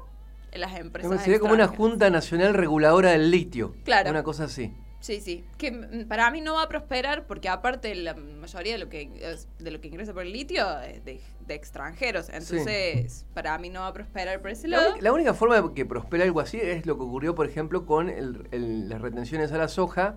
las 0.52 0.76
empresas. 0.78 1.22
Sería 1.22 1.40
como 1.40 1.52
una. 1.54 1.66
Junta 1.68 2.10
Nacional 2.10 2.54
Reguladora 2.54 3.10
del 3.10 3.30
Litio. 3.30 3.74
Claro. 3.84 4.10
Una 4.10 4.22
cosa 4.22 4.44
así. 4.44 4.72
Sí, 5.00 5.20
sí. 5.20 5.44
Que 5.58 5.70
para 6.08 6.30
mí 6.30 6.40
no 6.40 6.54
va 6.54 6.62
a 6.62 6.68
prosperar 6.68 7.26
porque 7.26 7.48
aparte 7.50 7.94
la 7.94 8.14
mayoría 8.14 8.72
de 8.72 8.78
lo 8.78 8.88
que 8.88 9.10
de 9.58 9.70
lo 9.70 9.80
que 9.80 9.88
ingresa 9.88 10.14
por 10.14 10.22
el 10.22 10.32
litio 10.32 10.80
es 10.80 11.04
de, 11.04 11.20
de 11.46 11.54
extranjeros. 11.54 12.30
Entonces, 12.30 13.26
para 13.34 13.58
mí 13.58 13.68
no 13.68 13.80
va 13.80 13.88
a 13.88 13.92
prosperar 13.92 14.40
por 14.40 14.50
ese 14.50 14.66
La, 14.68 14.80
lado. 14.80 14.94
la 15.00 15.12
única 15.12 15.34
forma 15.34 15.60
de 15.60 15.74
que 15.74 15.84
prospere 15.84 16.22
algo 16.22 16.40
así 16.40 16.58
es 16.58 16.86
lo 16.86 16.96
que 16.96 17.02
ocurrió, 17.02 17.34
por 17.34 17.46
ejemplo, 17.46 17.84
con 17.84 18.08
el- 18.08 18.48
el- 18.50 18.88
las 18.88 19.02
retenciones 19.02 19.52
a 19.52 19.58
la 19.58 19.68
soja 19.68 20.16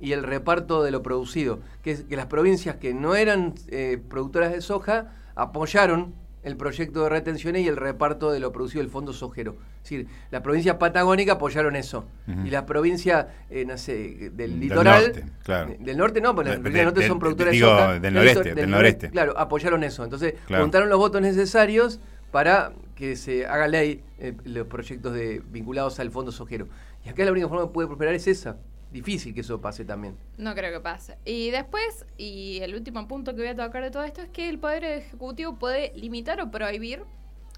y 0.00 0.10
el 0.12 0.24
reparto 0.24 0.82
de 0.82 0.90
lo 0.90 1.02
producido. 1.02 1.60
Que 1.82 2.04
las 2.10 2.26
provincias 2.26 2.76
que 2.76 2.94
no 2.94 3.14
eran 3.14 3.54
eh, 3.68 4.02
productoras 4.08 4.50
de 4.50 4.60
soja 4.60 5.12
apoyaron 5.36 6.14
el 6.42 6.56
proyecto 6.56 7.02
de 7.02 7.08
retenciones 7.10 7.62
y 7.62 7.68
el 7.68 7.76
reparto 7.76 8.30
de 8.32 8.40
lo 8.40 8.50
producido 8.52 8.82
del 8.82 8.90
fondo 8.90 9.12
sojero. 9.12 9.56
Es 9.76 9.82
decir, 9.90 10.06
la 10.30 10.42
provincia 10.42 10.78
patagónica 10.78 11.32
apoyaron 11.32 11.76
eso. 11.76 12.06
Y 12.44 12.50
la 12.50 12.64
provincia, 12.66 13.28
eh, 13.50 13.64
no 13.66 13.76
sé, 13.76 14.30
del 14.32 14.36
Del 14.36 14.60
litoral... 14.60 15.02
norte, 15.04 15.24
claro. 15.42 15.70
eh, 15.72 15.76
Del 15.80 15.96
norte 15.98 16.20
no, 16.20 16.34
porque 16.34 16.50
las 16.50 16.58
De- 16.58 16.62
provincias 16.62 16.86
del 16.94 16.94
norte 16.94 17.08
son 17.08 17.18
digo, 17.52 17.66
de 17.66 17.72
soja. 17.78 17.92
del 17.92 18.02
del 18.02 18.14
noreste, 18.14 18.54
del 18.54 18.70
noreste. 18.70 19.10
Claro, 19.10 19.38
apoyaron 19.38 19.84
eso. 19.84 20.02
Entonces, 20.04 20.34
Claro. 20.46 20.64
juntaron 20.64 20.88
los 20.88 20.98
votos 20.98 21.20
necesarios 21.20 22.00
para 22.30 22.72
que 22.94 23.16
se 23.16 23.46
haga 23.46 23.66
ley 23.68 24.02
eh, 24.18 24.34
los 24.44 24.66
proyectos 24.66 25.12
de, 25.12 25.42
vinculados 25.50 25.98
al 26.00 26.10
fondo 26.10 26.32
sojero. 26.32 26.68
Y 27.04 27.08
acá 27.08 27.24
la 27.24 27.32
única 27.32 27.48
forma 27.48 27.64
que 27.66 27.72
puede 27.72 27.88
prosperar 27.88 28.14
es 28.14 28.26
esa. 28.28 28.56
Difícil 28.92 29.34
que 29.34 29.40
eso 29.40 29.60
pase 29.60 29.84
también. 29.84 30.16
No 30.36 30.54
creo 30.54 30.72
que 30.72 30.80
pase. 30.80 31.16
Y 31.24 31.50
después, 31.50 32.06
y 32.18 32.58
el 32.62 32.74
último 32.74 33.06
punto 33.06 33.34
que 33.34 33.42
voy 33.42 33.50
a 33.50 33.56
tocar 33.56 33.82
de 33.82 33.90
todo 33.90 34.02
esto 34.04 34.20
es 34.22 34.28
que 34.30 34.48
el 34.48 34.58
Poder 34.58 34.84
Ejecutivo 34.84 35.58
puede 35.58 35.92
limitar 35.96 36.40
o 36.40 36.50
prohibir 36.50 37.04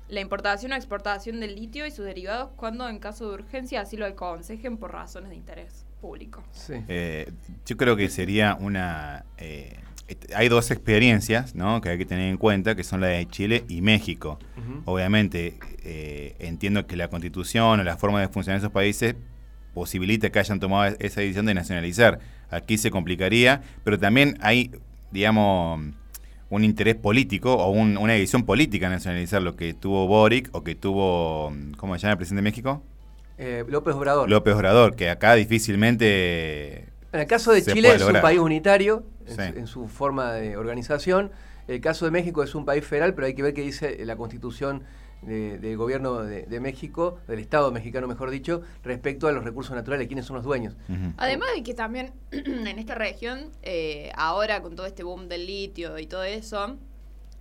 la 0.08 0.20
importación 0.20 0.72
o 0.72 0.74
exportación 0.74 1.40
del 1.40 1.54
litio 1.54 1.86
y 1.86 1.90
sus 1.90 2.04
derivados 2.04 2.50
cuando 2.56 2.86
en 2.88 2.98
caso 2.98 3.28
de 3.28 3.34
urgencia 3.34 3.80
así 3.80 3.96
lo 3.96 4.04
aconsejen 4.04 4.76
por 4.76 4.92
razones 4.92 5.30
de 5.30 5.36
interés. 5.36 5.86
público. 6.02 6.42
Sí. 6.50 6.74
Eh, 6.88 7.32
yo 7.64 7.76
creo 7.76 7.96
que 7.96 8.10
sería 8.10 8.56
una... 8.60 9.24
eh, 9.38 9.78
hay 10.34 10.48
dos 10.48 10.70
experiencias 10.70 11.54
¿no? 11.54 11.80
que 11.80 11.88
hay 11.90 11.96
que 11.96 12.04
tener 12.04 12.28
en 12.28 12.36
cuenta, 12.36 12.74
que 12.74 12.84
son 12.84 13.00
la 13.00 13.06
de 13.06 13.26
Chile 13.28 13.64
y 13.68 13.80
México. 13.80 14.38
Obviamente, 14.84 15.58
eh, 15.84 16.34
entiendo 16.40 16.86
que 16.86 16.96
la 16.96 17.08
constitución 17.08 17.80
o 17.80 17.82
la 17.82 17.96
forma 17.96 18.20
de 18.20 18.28
funcionar 18.28 18.60
de 18.60 18.66
esos 18.66 18.72
países 18.72 19.14
posibilita 19.74 20.30
que 20.30 20.38
hayan 20.38 20.60
tomado 20.60 20.94
esa 20.98 21.20
decisión 21.20 21.46
de 21.46 21.54
nacionalizar. 21.54 22.18
Aquí 22.50 22.78
se 22.78 22.90
complicaría, 22.90 23.62
pero 23.84 23.98
también 23.98 24.36
hay, 24.40 24.70
digamos, 25.10 25.80
un 26.50 26.64
interés 26.64 26.96
político 26.96 27.54
o 27.54 27.70
un- 27.70 27.96
una 27.96 28.12
decisión 28.12 28.44
política 28.44 28.90
nacionalizar 28.90 29.40
lo 29.42 29.56
que 29.56 29.72
tuvo 29.72 30.06
Boric 30.06 30.50
o 30.52 30.62
que 30.62 30.74
tuvo, 30.74 31.52
¿cómo 31.78 31.94
se 31.96 32.02
llama 32.02 32.12
el 32.12 32.18
presidente 32.18 32.40
de 32.44 32.50
México? 32.50 32.82
Eh, 33.38 33.64
López 33.66 33.94
Obrador. 33.94 34.28
López 34.28 34.54
Obrador, 34.54 34.94
que 34.94 35.08
acá 35.08 35.34
difícilmente... 35.34 36.88
En 37.12 37.20
el 37.20 37.26
caso 37.26 37.52
de 37.52 37.62
Chile 37.62 37.94
es 37.94 38.02
un 38.02 38.20
país 38.20 38.38
unitario 38.38 39.04
en, 39.26 39.28
Sí. 39.28 39.34
su, 39.36 39.58
en 39.58 39.66
su 39.66 39.88
forma 39.88 40.32
de 40.32 40.56
organización. 40.56 41.30
El 41.68 41.80
caso 41.80 42.04
de 42.04 42.10
México 42.10 42.42
es 42.42 42.54
un 42.54 42.64
país 42.64 42.84
federal, 42.84 43.14
pero 43.14 43.26
hay 43.26 43.34
que 43.34 43.42
ver 43.42 43.54
qué 43.54 43.62
dice 43.62 44.04
la 44.04 44.16
constitución 44.16 44.82
de- 45.22 45.58
del 45.58 45.76
gobierno 45.76 46.22
de, 46.22 46.42
de 46.44 46.60
México, 46.60 47.18
del 47.28 47.38
Estado 47.38 47.70
mexicano 47.72 48.06
mejor 48.06 48.30
dicho, 48.30 48.62
respecto 48.82 49.28
a 49.28 49.32
los 49.32 49.44
recursos 49.44 49.74
naturales, 49.74 50.06
quiénes 50.08 50.26
son 50.26 50.36
los 50.36 50.44
dueños. 50.44 50.76
Además 51.16 51.48
de 51.54 51.62
que 51.62 51.74
también 51.74 52.12
en 52.30 52.78
esta 52.78 52.94
región, 52.94 53.50
eh, 53.62 54.10
ahora 54.16 54.62
con 54.62 54.76
todo 54.76 54.86
este 54.86 55.02
boom 55.02 55.28
del 55.28 55.46
litio 55.46 55.98
y 55.98 56.06
todo 56.06 56.24
eso, 56.24 56.76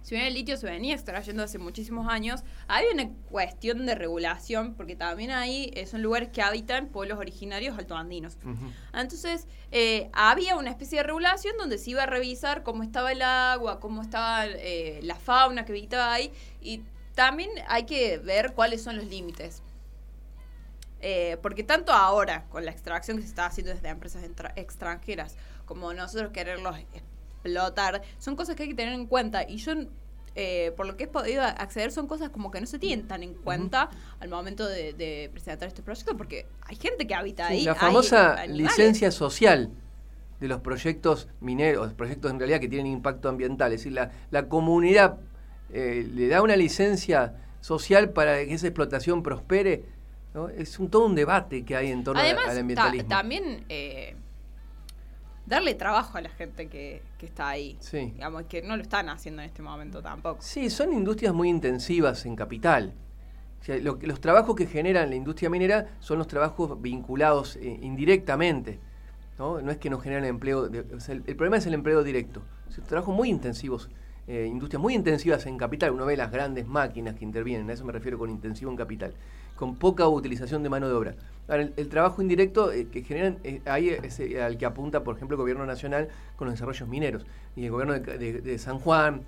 si 0.03 0.15
bien 0.15 0.25
el 0.25 0.33
litio 0.33 0.57
se 0.57 0.65
venía 0.65 0.95
extrayendo 0.95 1.43
hace 1.43 1.59
muchísimos 1.59 2.07
años, 2.11 2.43
hay 2.67 2.85
una 2.91 3.07
cuestión 3.29 3.85
de 3.85 3.93
regulación, 3.93 4.73
porque 4.73 4.95
también 4.95 5.29
ahí 5.29 5.71
son 5.85 6.01
lugares 6.01 6.29
que 6.29 6.41
habitan 6.41 6.87
pueblos 6.87 7.19
originarios 7.19 7.77
altoandinos. 7.77 8.35
Ujú. 8.43 8.65
Entonces, 8.95 9.47
eh, 9.71 10.09
había 10.13 10.55
una 10.57 10.71
especie 10.71 10.97
de 10.97 11.03
regulación 11.03 11.55
donde 11.59 11.77
se 11.77 11.91
iba 11.91 12.01
a 12.01 12.07
revisar 12.07 12.63
cómo 12.63 12.81
estaba 12.81 13.11
el 13.11 13.21
agua, 13.21 13.79
cómo 13.79 14.01
estaba 14.01 14.47
eh, 14.47 15.01
la 15.03 15.15
fauna 15.17 15.65
que 15.65 15.71
habitaba 15.73 16.11
ahí, 16.11 16.31
y 16.63 16.81
también 17.15 17.49
hay 17.67 17.85
que 17.85 18.17
ver 18.17 18.53
cuáles 18.53 18.81
son 18.83 18.97
los 18.97 19.05
límites. 19.05 19.61
Eh, 21.03 21.37
porque 21.41 21.63
tanto 21.63 21.91
ahora, 21.93 22.45
con 22.49 22.63
la 22.63 22.71
extracción 22.71 23.17
que 23.17 23.23
se 23.23 23.29
está 23.29 23.47
haciendo 23.47 23.73
desde 23.73 23.89
empresas 23.89 24.23
extranjeras, 24.55 25.35
como 25.65 25.93
nosotros 25.93 26.31
quererlos 26.31 26.77
explotar, 26.93 28.03
son 28.19 28.35
cosas 28.35 28.55
que 28.55 28.63
hay 28.63 28.69
que 28.69 28.75
tener 28.75 28.93
en 28.93 29.07
cuenta. 29.07 29.43
Y 29.49 29.57
yo, 29.57 29.73
eh, 30.35 30.71
por 30.77 30.85
lo 30.85 30.97
que 30.97 31.05
he 31.05 31.07
podido 31.07 31.41
acceder, 31.41 31.91
son 31.91 32.05
cosas 32.07 32.29
como 32.29 32.51
que 32.51 32.61
no 32.61 32.67
se 32.67 32.77
tienen 32.77 33.07
tan 33.07 33.23
en 33.23 33.33
cuenta 33.33 33.89
al 34.19 34.29
momento 34.29 34.67
de, 34.67 34.93
de 34.93 35.29
presentar 35.33 35.67
este 35.67 35.81
proyecto, 35.81 36.15
porque 36.15 36.45
hay 36.67 36.75
gente 36.75 37.07
que 37.07 37.15
habita 37.15 37.47
Sí, 37.47 37.53
ahí. 37.53 37.63
la 37.63 37.73
famosa 37.75 38.45
licencia 38.45 39.09
social 39.09 39.71
de 40.39 40.47
los 40.47 40.61
proyectos 40.61 41.27
mineros, 41.39 41.93
proyectos 41.93 42.29
en 42.31 42.37
realidad 42.37 42.59
que 42.59 42.67
tienen 42.67 42.87
impacto 42.91 43.27
ambiental. 43.27 43.73
Es 43.73 43.79
decir, 43.81 43.93
la, 43.93 44.11
la 44.29 44.47
comunidad 44.47 45.17
eh, 45.73 46.07
le 46.13 46.27
da 46.27 46.41
una 46.41 46.55
licencia 46.55 47.35
social 47.61 48.09
para 48.11 48.37
que 48.45 48.53
esa 48.53 48.67
explotación 48.67 49.21
prospere. 49.23 49.83
¿no? 50.33 50.47
Es 50.49 50.79
un, 50.79 50.89
todo 50.89 51.05
un 51.05 51.15
debate 51.15 51.63
que 51.63 51.75
hay 51.75 51.91
en 51.91 52.03
torno 52.03 52.21
a- 52.21 52.25
al 52.25 52.35
ta- 52.35 52.59
ambientalismo. 52.59 53.09
también 53.09 53.65
eh, 53.69 54.15
darle 55.45 55.73
trabajo 55.75 56.17
a 56.17 56.21
la 56.21 56.29
gente 56.29 56.67
que, 56.67 57.01
que 57.17 57.25
está 57.25 57.49
ahí. 57.49 57.77
Sí. 57.79 58.11
Digamos 58.15 58.43
que 58.43 58.61
no 58.61 58.75
lo 58.77 58.81
están 58.83 59.09
haciendo 59.09 59.41
en 59.41 59.47
este 59.47 59.61
momento 59.61 60.01
tampoco. 60.01 60.41
Sí, 60.41 60.69
son 60.69 60.93
industrias 60.93 61.33
muy 61.33 61.49
intensivas 61.49 62.25
en 62.25 62.35
capital. 62.35 62.93
O 63.59 63.63
sea, 63.63 63.77
lo 63.77 63.99
que- 63.99 64.07
los 64.07 64.21
trabajos 64.21 64.55
que 64.55 64.65
generan 64.67 65.09
la 65.09 65.15
industria 65.15 65.49
minera 65.49 65.87
son 65.99 66.17
los 66.17 66.27
trabajos 66.27 66.81
vinculados 66.81 67.57
eh, 67.57 67.79
indirectamente. 67.81 68.79
¿no? 69.37 69.59
no 69.61 69.71
es 69.71 69.77
que 69.77 69.89
no 69.89 69.99
generan 69.99 70.25
empleo. 70.25 70.69
de- 70.69 70.95
o 70.95 70.99
sea, 70.99 71.15
el, 71.15 71.23
el 71.27 71.35
problema 71.35 71.57
es 71.57 71.65
el 71.65 71.73
empleo 71.73 72.03
directo. 72.03 72.41
Son 72.69 72.83
trabajos 72.85 73.13
muy 73.15 73.29
intensivos, 73.29 73.89
eh, 74.31 74.47
industrias 74.47 74.81
muy 74.81 74.93
intensivas 74.95 75.45
en 75.45 75.57
capital. 75.57 75.91
Uno 75.91 76.05
ve 76.05 76.15
las 76.15 76.31
grandes 76.31 76.65
máquinas 76.65 77.15
que 77.15 77.25
intervienen, 77.25 77.69
a 77.69 77.73
eso 77.73 77.83
me 77.83 77.91
refiero 77.91 78.17
con 78.17 78.29
intensivo 78.29 78.71
en 78.71 78.77
capital, 78.77 79.13
con 79.57 79.75
poca 79.75 80.07
utilización 80.07 80.63
de 80.63 80.69
mano 80.69 80.87
de 80.87 80.93
obra. 80.93 81.15
Ahora, 81.49 81.63
el, 81.63 81.73
el 81.75 81.89
trabajo 81.89 82.21
indirecto 82.21 82.71
eh, 82.71 82.87
que 82.89 83.03
generan, 83.03 83.39
eh, 83.43 83.61
ahí 83.65 83.89
es 83.89 84.21
al 84.41 84.57
que 84.57 84.65
apunta, 84.65 85.03
por 85.03 85.15
ejemplo, 85.17 85.35
el 85.35 85.39
gobierno 85.41 85.65
nacional 85.65 86.07
con 86.37 86.45
los 86.47 86.53
desarrollos 86.53 86.87
mineros 86.87 87.25
y 87.57 87.65
el 87.65 87.71
gobierno 87.71 87.93
de- 87.99 88.41
de 88.41 88.57
San 88.57 88.79
Juan. 88.79 89.23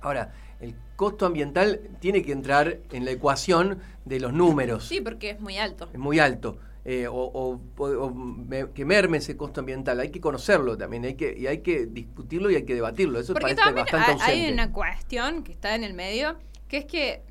Ahora, 0.00 0.32
el 0.60 0.74
costo 0.96 1.26
ambiental 1.26 1.80
tiene 2.00 2.22
que 2.22 2.32
entrar 2.32 2.78
en 2.92 3.04
la 3.04 3.10
ecuación 3.10 3.78
de 4.06 4.18
los 4.20 4.32
números. 4.32 4.86
Sí, 4.86 5.00
porque 5.02 5.30
es 5.30 5.40
muy 5.40 5.58
alto. 5.58 5.90
Es 5.92 5.98
muy 5.98 6.20
alto. 6.20 6.58
Eh, 6.90 7.06
o, 7.06 7.12
o- 7.12 7.60
o- 7.78 8.10
me- 8.14 8.70
que 8.72 8.84
merme 8.86 9.18
ese 9.18 9.36
costo 9.36 9.60
ambiental. 9.60 10.00
Hay 10.00 10.08
que 10.10 10.22
conocerlo 10.22 10.78
también, 10.78 11.04
hay 11.04 11.16
que, 11.16 11.36
y 11.36 11.46
hay 11.46 11.58
que 11.58 11.84
discutirlo 11.84 12.50
y 12.50 12.54
hay 12.56 12.62
que 12.64 12.74
debatirlo. 12.74 13.20
Eso 13.20 13.34
Porque 13.34 13.54
parece 13.54 13.72
bastante 13.74 14.06
hay, 14.06 14.12
ausente. 14.14 14.32
hay 14.46 14.52
una 14.52 14.72
cuestión 14.72 15.42
que 15.44 15.52
está 15.52 15.74
en 15.74 15.84
el 15.84 15.92
medio, 15.92 16.36
que 16.66 16.78
es 16.78 16.84
que 16.86 17.22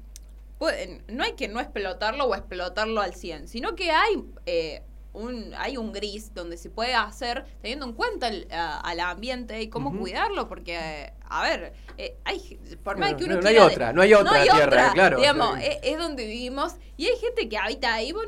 pueden- 0.59 1.03
no 1.07 1.23
hay 1.23 1.33
que 1.33 1.47
no 1.47 1.59
explotarlo 1.59 2.25
o 2.25 2.35
explotarlo 2.35 3.01
al 3.01 3.15
100, 3.15 3.47
sino 3.47 3.75
que 3.75 3.89
hay 3.89 4.23
eh, 4.45 4.83
un 5.13 5.51
hay 5.57 5.77
un 5.77 5.91
gris 5.93 6.31
donde 6.35 6.57
se 6.57 6.69
puede 6.69 6.93
hacer 6.93 7.43
teniendo 7.63 7.87
en 7.87 7.93
cuenta 7.93 8.27
el, 8.27 8.47
a- 8.51 8.79
al 8.81 8.99
ambiente 8.99 9.59
y 9.59 9.69
cómo 9.69 9.97
cuidarlo, 9.97 10.47
porque, 10.47 10.77
eh, 10.77 11.13
a 11.27 11.41
ver, 11.41 11.73
eh, 11.97 12.15
hay, 12.25 12.59
por 12.83 12.97
más 12.99 13.13
No, 13.13 13.17
que 13.17 13.23
uno 13.23 13.35
no, 13.35 13.41
no 13.41 13.47
hay 13.47 13.55
quiera 13.55 13.65
otra, 13.71 13.93
no 13.93 14.01
hay 14.03 14.13
otra 14.13 14.43
tierra, 14.43 14.91
claro, 14.93 15.17
Digamos, 15.17 15.57
sí. 15.57 15.65
es, 15.65 15.77
es 15.81 15.97
donde 15.97 16.27
vivimos 16.27 16.75
y 16.97 17.07
hay 17.07 17.15
gente 17.17 17.49
que 17.49 17.57
habita 17.57 17.95
ahí. 17.95 18.11
vos 18.11 18.25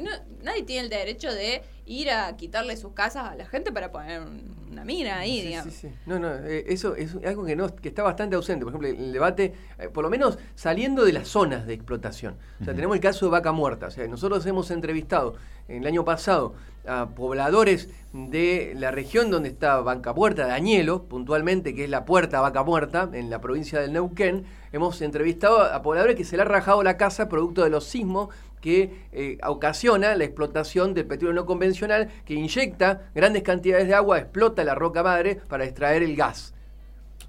no- 0.00 0.10
nadie 0.42 0.62
tiene 0.62 0.84
el 0.84 0.90
derecho 0.90 1.32
de 1.32 1.62
ir 1.86 2.10
a 2.10 2.36
quitarle 2.36 2.76
sus 2.76 2.92
casas 2.92 3.28
a 3.30 3.34
la 3.36 3.46
gente 3.46 3.72
para 3.72 3.90
poner 3.92 4.20
un- 4.22 4.62
una 4.70 4.84
mina 4.86 5.18
ahí, 5.18 5.40
Sí, 5.40 5.46
digamos. 5.48 5.74
sí, 5.74 5.88
sí. 5.88 5.94
No, 6.06 6.18
no, 6.18 6.32
eh, 6.34 6.64
eso 6.68 6.94
es 6.96 7.14
algo 7.26 7.44
que, 7.44 7.54
no, 7.56 7.74
que 7.76 7.88
está 7.88 8.02
bastante 8.02 8.36
ausente. 8.36 8.64
Por 8.64 8.72
ejemplo, 8.72 8.88
el 8.88 9.12
debate, 9.12 9.52
eh, 9.78 9.88
por 9.88 10.02
lo 10.02 10.08
menos 10.08 10.38
saliendo 10.54 11.04
de 11.04 11.12
las 11.12 11.28
zonas 11.28 11.66
de 11.66 11.74
explotación. 11.74 12.36
O 12.60 12.64
sea, 12.64 12.72
tenemos 12.74 12.96
el 12.96 13.02
caso 13.02 13.26
de 13.26 13.32
Vaca 13.32 13.52
Muerta. 13.52 13.88
O 13.88 13.90
sea, 13.90 14.06
nosotros 14.08 14.46
hemos 14.46 14.70
entrevistado 14.70 15.34
en 15.68 15.82
el 15.82 15.86
año 15.86 16.04
pasado 16.06 16.54
a 16.86 17.10
pobladores 17.10 17.90
de 18.12 18.72
la 18.76 18.90
región 18.90 19.30
donde 19.30 19.50
está 19.50 19.78
Vaca 19.80 20.12
Muerta, 20.14 20.46
de 20.46 20.52
Añelo, 20.52 21.04
puntualmente, 21.04 21.74
que 21.74 21.84
es 21.84 21.90
la 21.90 22.04
puerta 22.04 22.40
Vaca 22.40 22.62
Muerta, 22.64 23.10
en 23.12 23.28
la 23.30 23.40
provincia 23.40 23.78
del 23.80 23.92
Neuquén. 23.92 24.44
Hemos 24.72 25.00
entrevistado 25.02 25.60
a 25.62 25.82
pobladores 25.82 26.16
que 26.16 26.24
se 26.24 26.36
le 26.36 26.42
ha 26.42 26.46
rajado 26.46 26.82
la 26.82 26.96
casa 26.96 27.28
producto 27.28 27.62
de 27.62 27.70
los 27.70 27.84
sismos 27.84 28.30
que 28.62 29.08
eh, 29.12 29.38
ocasiona 29.44 30.14
la 30.14 30.24
explotación 30.24 30.94
del 30.94 31.04
petróleo 31.04 31.34
no 31.34 31.44
convencional 31.44 32.08
que 32.24 32.32
inyecta 32.32 33.10
grandes 33.14 33.42
cantidades 33.42 33.88
de 33.88 33.94
agua, 33.94 34.18
explota 34.18 34.64
la 34.64 34.74
roca 34.74 35.02
madre 35.02 35.40
para 35.48 35.64
extraer 35.64 36.02
el 36.02 36.16
gas. 36.16 36.54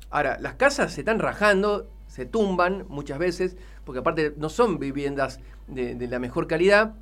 Ahora, 0.10 0.38
las 0.40 0.54
casas 0.54 0.94
se 0.94 1.02
están 1.02 1.20
rajando, 1.20 1.90
se 2.08 2.26
tumban 2.26 2.86
muchas 2.88 3.18
veces, 3.18 3.58
porque 3.84 4.00
aparte 4.00 4.34
no 4.38 4.48
son 4.48 4.78
viviendas 4.78 5.40
de, 5.68 5.96
de 5.96 6.08
la 6.08 6.20
mejor 6.20 6.48
calidad. 6.48 6.94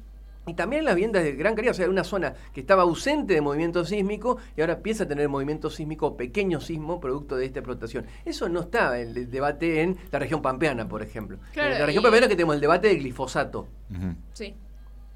Y 0.48 0.56
también 0.56 0.86
las 0.86 0.96
viviendas 0.96 1.24
de 1.24 1.34
gran 1.34 1.54
calidad, 1.54 1.72
o 1.72 1.76
sea, 1.76 1.88
una 1.88 2.04
zona 2.04 2.34
que 2.52 2.62
estaba 2.62 2.82
ausente 2.82 3.36
de 3.36 3.42
movimiento 3.42 3.86
sísmico 3.86 4.38
y 4.58 4.62
ahora 4.62 4.74
empieza 4.74 5.04
a 5.04 5.08
tener 5.08 5.30
movimiento 5.30 5.70
sísmico, 5.70 6.18
pequeño 6.18 6.60
sismo, 6.60 7.00
producto 7.00 7.36
de 7.38 7.46
esta 7.46 7.60
explotación. 7.60 8.08
Eso 8.26 8.50
no 8.50 8.62
está 8.62 9.00
en 9.00 9.10
el 9.16 9.30
debate 9.30 9.82
en 9.82 9.98
la 10.12 10.18
región 10.18 10.42
pampeana, 10.42 10.88
por 10.88 11.04
ejemplo. 11.04 11.38
Claro, 11.54 11.74
en 11.74 11.80
la 11.80 11.86
región 11.86 12.02
y- 12.02 12.06
pampeana 12.06 12.28
que 12.28 12.36
tenemos 12.36 12.56
el 12.56 12.62
debate 12.62 12.88
del 12.88 12.98
glifosato. 13.00 13.68
Sí. 14.34 14.56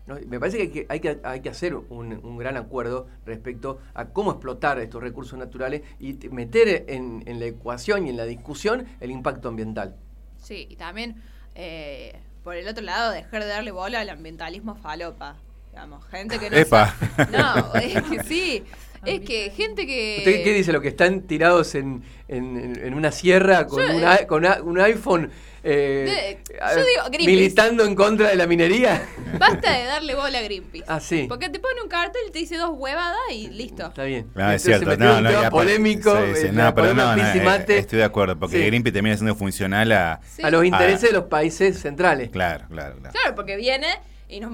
¿no? 0.05 0.15
Me 0.27 0.39
parece 0.39 0.57
que 0.57 0.63
hay 0.63 0.69
que, 0.69 0.85
hay 0.87 0.99
que, 0.99 1.19
hay 1.23 1.39
que 1.41 1.49
hacer 1.49 1.75
un, 1.75 2.13
un 2.23 2.37
gran 2.37 2.55
acuerdo 2.57 3.07
respecto 3.25 3.79
a 3.95 4.05
cómo 4.09 4.29
explotar 4.29 4.79
estos 4.79 5.01
recursos 5.01 5.39
naturales 5.39 5.81
y 5.99 6.13
meter 6.29 6.85
en, 6.87 7.23
en 7.25 7.39
la 7.39 7.45
ecuación 7.47 8.05
y 8.05 8.11
en 8.11 8.17
la 8.17 8.25
discusión 8.25 8.85
el 8.99 9.09
impacto 9.09 9.49
ambiental. 9.49 9.95
Sí, 10.37 10.67
y 10.69 10.75
también, 10.75 11.15
eh, 11.55 12.13
por 12.45 12.55
el 12.55 12.65
otro 12.67 12.83
lado, 12.83 13.11
dejar 13.11 13.41
de 13.43 13.49
darle 13.49 13.71
bola 13.71 13.99
al 13.99 14.09
ambientalismo 14.09 14.75
falopa. 14.75 15.35
Digamos, 15.71 16.05
gente 16.07 16.39
que 16.39 16.49
no 16.49 16.55
Epa. 16.55 16.95
sabe- 17.17 17.31
No, 17.37 17.73
es 17.81 18.01
que 18.03 18.23
sí. 18.23 18.63
Es 19.05 19.21
que 19.21 19.51
gente 19.55 19.85
que... 19.85 20.15
¿Usted 20.19 20.43
qué 20.43 20.53
dice? 20.53 20.71
Lo 20.73 20.81
que 20.81 20.87
están 20.89 21.21
tirados 21.21 21.75
en, 21.75 22.03
en- 22.27 22.93
una 22.93 23.11
sierra 23.11 23.67
con, 23.67 23.85
Yo, 23.87 23.95
un 23.95 24.03
eh, 24.03 24.25
con 24.27 24.45
un 24.67 24.79
iPhone 24.79 25.29
eh, 25.67 26.39
De- 26.47 26.59
a- 26.61 26.75
yo 26.75 26.79
digo 26.79 27.01
Greenpeace. 27.07 27.25
militando 27.31 27.83
en 27.85 27.95
contra 27.95 28.29
de 28.29 28.35
la 28.35 28.45
minería. 28.45 29.03
Basta 29.39 29.71
de 29.77 29.83
darle 29.85 30.13
bola 30.15 30.37
a 30.37 30.41
Greenpeace. 30.43 30.85
Ah, 30.87 30.99
sí. 30.99 31.25
Porque 31.27 31.49
te 31.49 31.59
pone 31.59 31.81
un 31.81 31.89
cartel, 31.89 32.21
te 32.31 32.37
dice 32.39 32.55
dos 32.57 32.71
huevadas 32.75 33.17
y 33.31 33.47
listo. 33.49 33.87
Está 33.87 34.03
bien. 34.03 34.27
No, 34.35 34.51
es 34.51 34.63
Entonces 34.65 34.85
cierto. 34.85 34.89
metió 34.89 35.21
No, 35.21 35.43
no, 35.43 35.49
polémico. 35.49 36.15
sí, 36.35 36.41
sí, 36.41 36.47
eh, 36.47 36.51
no, 36.53 36.73
pero 36.75 36.93
no, 36.93 37.15
no, 37.15 37.23
eh, 37.23 37.65
estoy 37.69 37.97
de 37.99 38.03
acuerdo, 38.05 38.37
porque 38.39 38.57
Sí. 38.59 38.65
Greenpeace 38.65 38.93
termina 38.93 39.15
siendo 39.17 39.35
funcional 39.35 39.91
a... 39.91 40.19
Sí. 40.35 40.43
a 40.43 40.51
los 40.51 40.63
intereses 40.65 41.03
Ah. 41.03 41.07
de 41.07 41.13
los 41.13 41.23
países 41.25 41.79
centrales. 41.79 42.29
Claro, 42.29 42.65
claro, 42.69 42.95
claro. 42.97 43.11
Claro, 43.19 43.35
porque 43.35 43.55
viene 43.55 43.87
y 44.29 44.39
nos, 44.39 44.51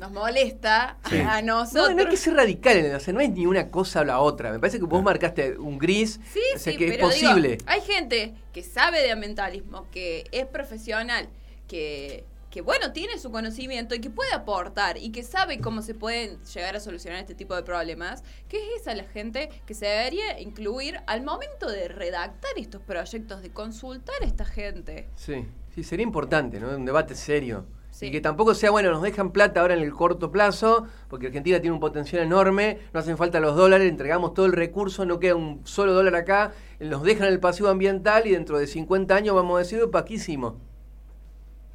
nos 0.00 0.10
molesta 0.10 0.96
Sí. 1.08 1.18
a 1.20 1.42
No, 1.42 1.60
nosotros. 1.60 1.94
no 1.94 2.00
hay 2.02 2.08
que 2.08 2.16
ser 2.16 2.34
radical, 2.34 2.76
en 2.76 2.86
el- 2.86 2.94
o 2.96 3.00
sea, 3.00 3.12
no 3.14 3.20
es 3.20 3.30
ni 3.30 3.46
una 3.46 3.70
cosa 3.70 4.00
o 4.00 4.04
la 4.04 4.20
otra. 4.20 4.50
Me 4.52 4.58
parece 4.58 4.78
que 4.78 4.84
vos 4.84 5.02
marcaste 5.02 5.58
un 5.58 5.78
gris, 5.78 6.18
Sí, 6.32 6.40
o 6.54 6.58
sea, 6.58 6.72
sí, 6.72 6.78
que 6.78 6.86
es 6.86 6.90
digo, 6.92 7.08
posible. 7.08 7.58
hay 7.66 7.80
gente 7.82 8.34
que 8.52 8.62
sabe 8.62 9.02
de 9.02 9.12
ambientalismo, 9.12 9.86
que 9.90 10.24
es 10.32 10.46
profesional, 10.46 11.28
que 11.68 12.24
que 12.50 12.60
bueno, 12.60 12.92
tiene 12.92 13.18
su 13.18 13.30
conocimiento 13.30 13.94
y 13.94 14.00
que 14.00 14.10
puede 14.10 14.30
aportar 14.34 14.98
y 14.98 15.10
que 15.10 15.22
sabe 15.22 15.58
cómo 15.58 15.80
se 15.80 15.94
pueden 15.94 16.38
llegar 16.44 16.76
a 16.76 16.80
solucionar 16.80 17.18
este 17.18 17.34
tipo 17.34 17.54
de 17.56 17.62
problemas, 17.62 18.22
que 18.46 18.58
es 18.58 18.82
esa 18.82 18.94
la 18.94 19.04
gente 19.04 19.48
que 19.64 19.72
se 19.72 19.86
debería 19.86 20.38
incluir 20.38 21.00
al 21.06 21.22
momento 21.22 21.70
de 21.70 21.88
redactar 21.88 22.50
estos 22.58 22.82
proyectos, 22.82 23.40
de 23.40 23.48
consultar 23.54 24.16
a 24.20 24.26
esta 24.26 24.44
gente. 24.44 25.08
Sí, 25.16 25.46
sí, 25.74 25.82
sería 25.82 26.02
importante, 26.02 26.60
¿no? 26.60 26.76
Un 26.76 26.84
debate 26.84 27.14
serio. 27.14 27.64
Sí. 27.92 28.06
Y 28.06 28.10
que 28.10 28.20
tampoco 28.20 28.54
sea, 28.54 28.70
bueno, 28.72 28.90
nos 28.90 29.02
dejan 29.02 29.30
plata 29.30 29.60
ahora 29.60 29.74
en 29.74 29.80
el 29.82 29.92
corto 29.92 30.32
plazo, 30.32 30.86
porque 31.08 31.26
Argentina 31.28 31.60
tiene 31.60 31.74
un 31.74 31.78
potencial 31.80 32.22
enorme, 32.22 32.78
no 32.92 32.98
hacen 32.98 33.16
falta 33.16 33.38
los 33.38 33.54
dólares, 33.54 33.88
entregamos 33.88 34.34
todo 34.34 34.46
el 34.46 34.52
recurso, 34.54 35.04
no 35.04 35.20
queda 35.20 35.36
un 35.36 35.60
solo 35.64 35.92
dólar 35.92 36.16
acá, 36.16 36.52
nos 36.80 37.02
dejan 37.04 37.28
el 37.28 37.38
pasivo 37.38 37.68
ambiental 37.68 38.26
y 38.26 38.30
dentro 38.30 38.58
de 38.58 38.66
50 38.66 39.14
años 39.14 39.34
vamos 39.36 39.56
a 39.56 39.58
decir, 39.60 39.88
¿para 39.90 40.04
qué 40.06 40.14
hicimos? 40.14 40.54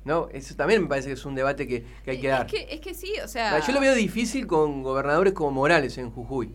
¿No? 0.05 0.27
Eso 0.31 0.55
también 0.55 0.81
me 0.81 0.87
parece 0.87 1.07
que 1.07 1.13
es 1.13 1.25
un 1.25 1.35
debate 1.35 1.67
que, 1.67 1.85
que 2.03 2.11
hay 2.11 2.19
que 2.19 2.27
dar. 2.29 2.45
Es 2.45 2.51
que, 2.51 2.67
es 2.73 2.79
que 2.81 2.93
sí, 2.93 3.13
o 3.23 3.27
sea... 3.27 3.59
Yo 3.59 3.71
lo 3.73 3.79
veo 3.79 3.93
difícil 3.93 4.47
con 4.47 4.81
gobernadores 4.81 5.33
como 5.33 5.51
Morales 5.51 5.97
en 5.97 6.09
Jujuy, 6.11 6.51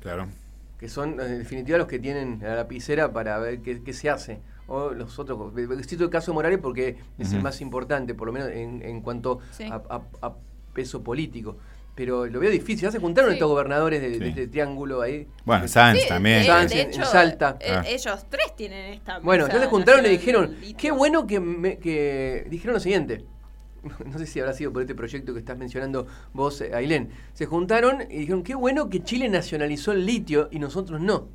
Claro. 0.00 0.28
que 0.78 0.88
son 0.88 1.20
en 1.20 1.38
definitiva 1.38 1.76
los 1.78 1.88
que 1.88 1.98
tienen 1.98 2.38
la 2.42 2.54
lapicera 2.56 3.12
para 3.12 3.38
ver 3.38 3.60
qué, 3.60 3.82
qué 3.82 3.92
se 3.92 4.08
hace. 4.10 4.40
O 4.68 4.90
los 4.90 5.18
otros, 5.18 5.52
cito 5.86 6.04
el 6.04 6.10
caso 6.10 6.30
de 6.30 6.34
Morales 6.34 6.58
porque 6.62 6.96
es 7.18 7.32
el 7.32 7.42
más 7.42 7.60
importante, 7.60 8.14
por 8.14 8.26
lo 8.28 8.32
menos 8.32 8.48
en, 8.50 8.82
en 8.82 9.00
cuanto 9.00 9.40
Sí. 9.50 9.64
a, 9.64 9.74
a- 9.90 10.02
a 10.26 10.34
peso 10.72 11.02
político. 11.02 11.56
Pero 11.94 12.24
lo 12.24 12.40
veo 12.40 12.50
difícil. 12.50 12.84
Ya 12.84 12.90
se 12.90 12.98
juntaron 13.00 13.30
Sí. 13.30 13.34
estos 13.34 13.50
gobernadores 13.50 14.00
de, 14.00 14.28
este 14.28 14.46
triángulo 14.46 15.02
ahí. 15.02 15.28
Bueno, 15.44 15.68
Sanz 15.68 16.00
Sí, 16.00 16.08
también. 16.08 16.46
Sanz 16.46 16.70
de 16.72 16.80
en- 16.82 17.04
Salta. 17.04 17.58
eh, 17.60 17.66
Ah. 17.70 17.84
ellos 17.86 18.24
tres 18.30 18.56
tienen 18.56 18.94
esta 18.94 19.18
Bueno, 19.18 19.44
mesa 19.44 19.56
entonces 19.56 19.68
juntaron 19.68 20.06
y 20.06 20.08
dijeron, 20.08 20.56
qué 20.78 20.90
bueno 20.90 21.26
que, 21.26 21.38
me- 21.40 21.76
que 21.78 22.46
dijeron 22.48 22.74
lo 22.74 22.80
siguiente. 22.80 23.24
No 24.06 24.16
sé 24.18 24.26
si 24.26 24.38
habrá 24.40 24.52
sido 24.54 24.72
por 24.72 24.80
este 24.82 24.94
proyecto 24.94 25.32
que 25.34 25.40
estás 25.40 25.58
mencionando 25.58 26.06
vos, 26.32 26.60
eh, 26.62 26.70
Ailén. 26.72 27.10
Se 27.34 27.44
juntaron 27.46 28.02
y 28.08 28.18
dijeron, 28.20 28.42
qué 28.42 28.54
bueno 28.54 28.88
que 28.88 29.02
Chile 29.02 29.28
nacionalizó 29.28 29.92
el 29.92 30.06
litio 30.06 30.48
y 30.50 30.60
nosotros 30.60 31.00
no. 31.00 31.28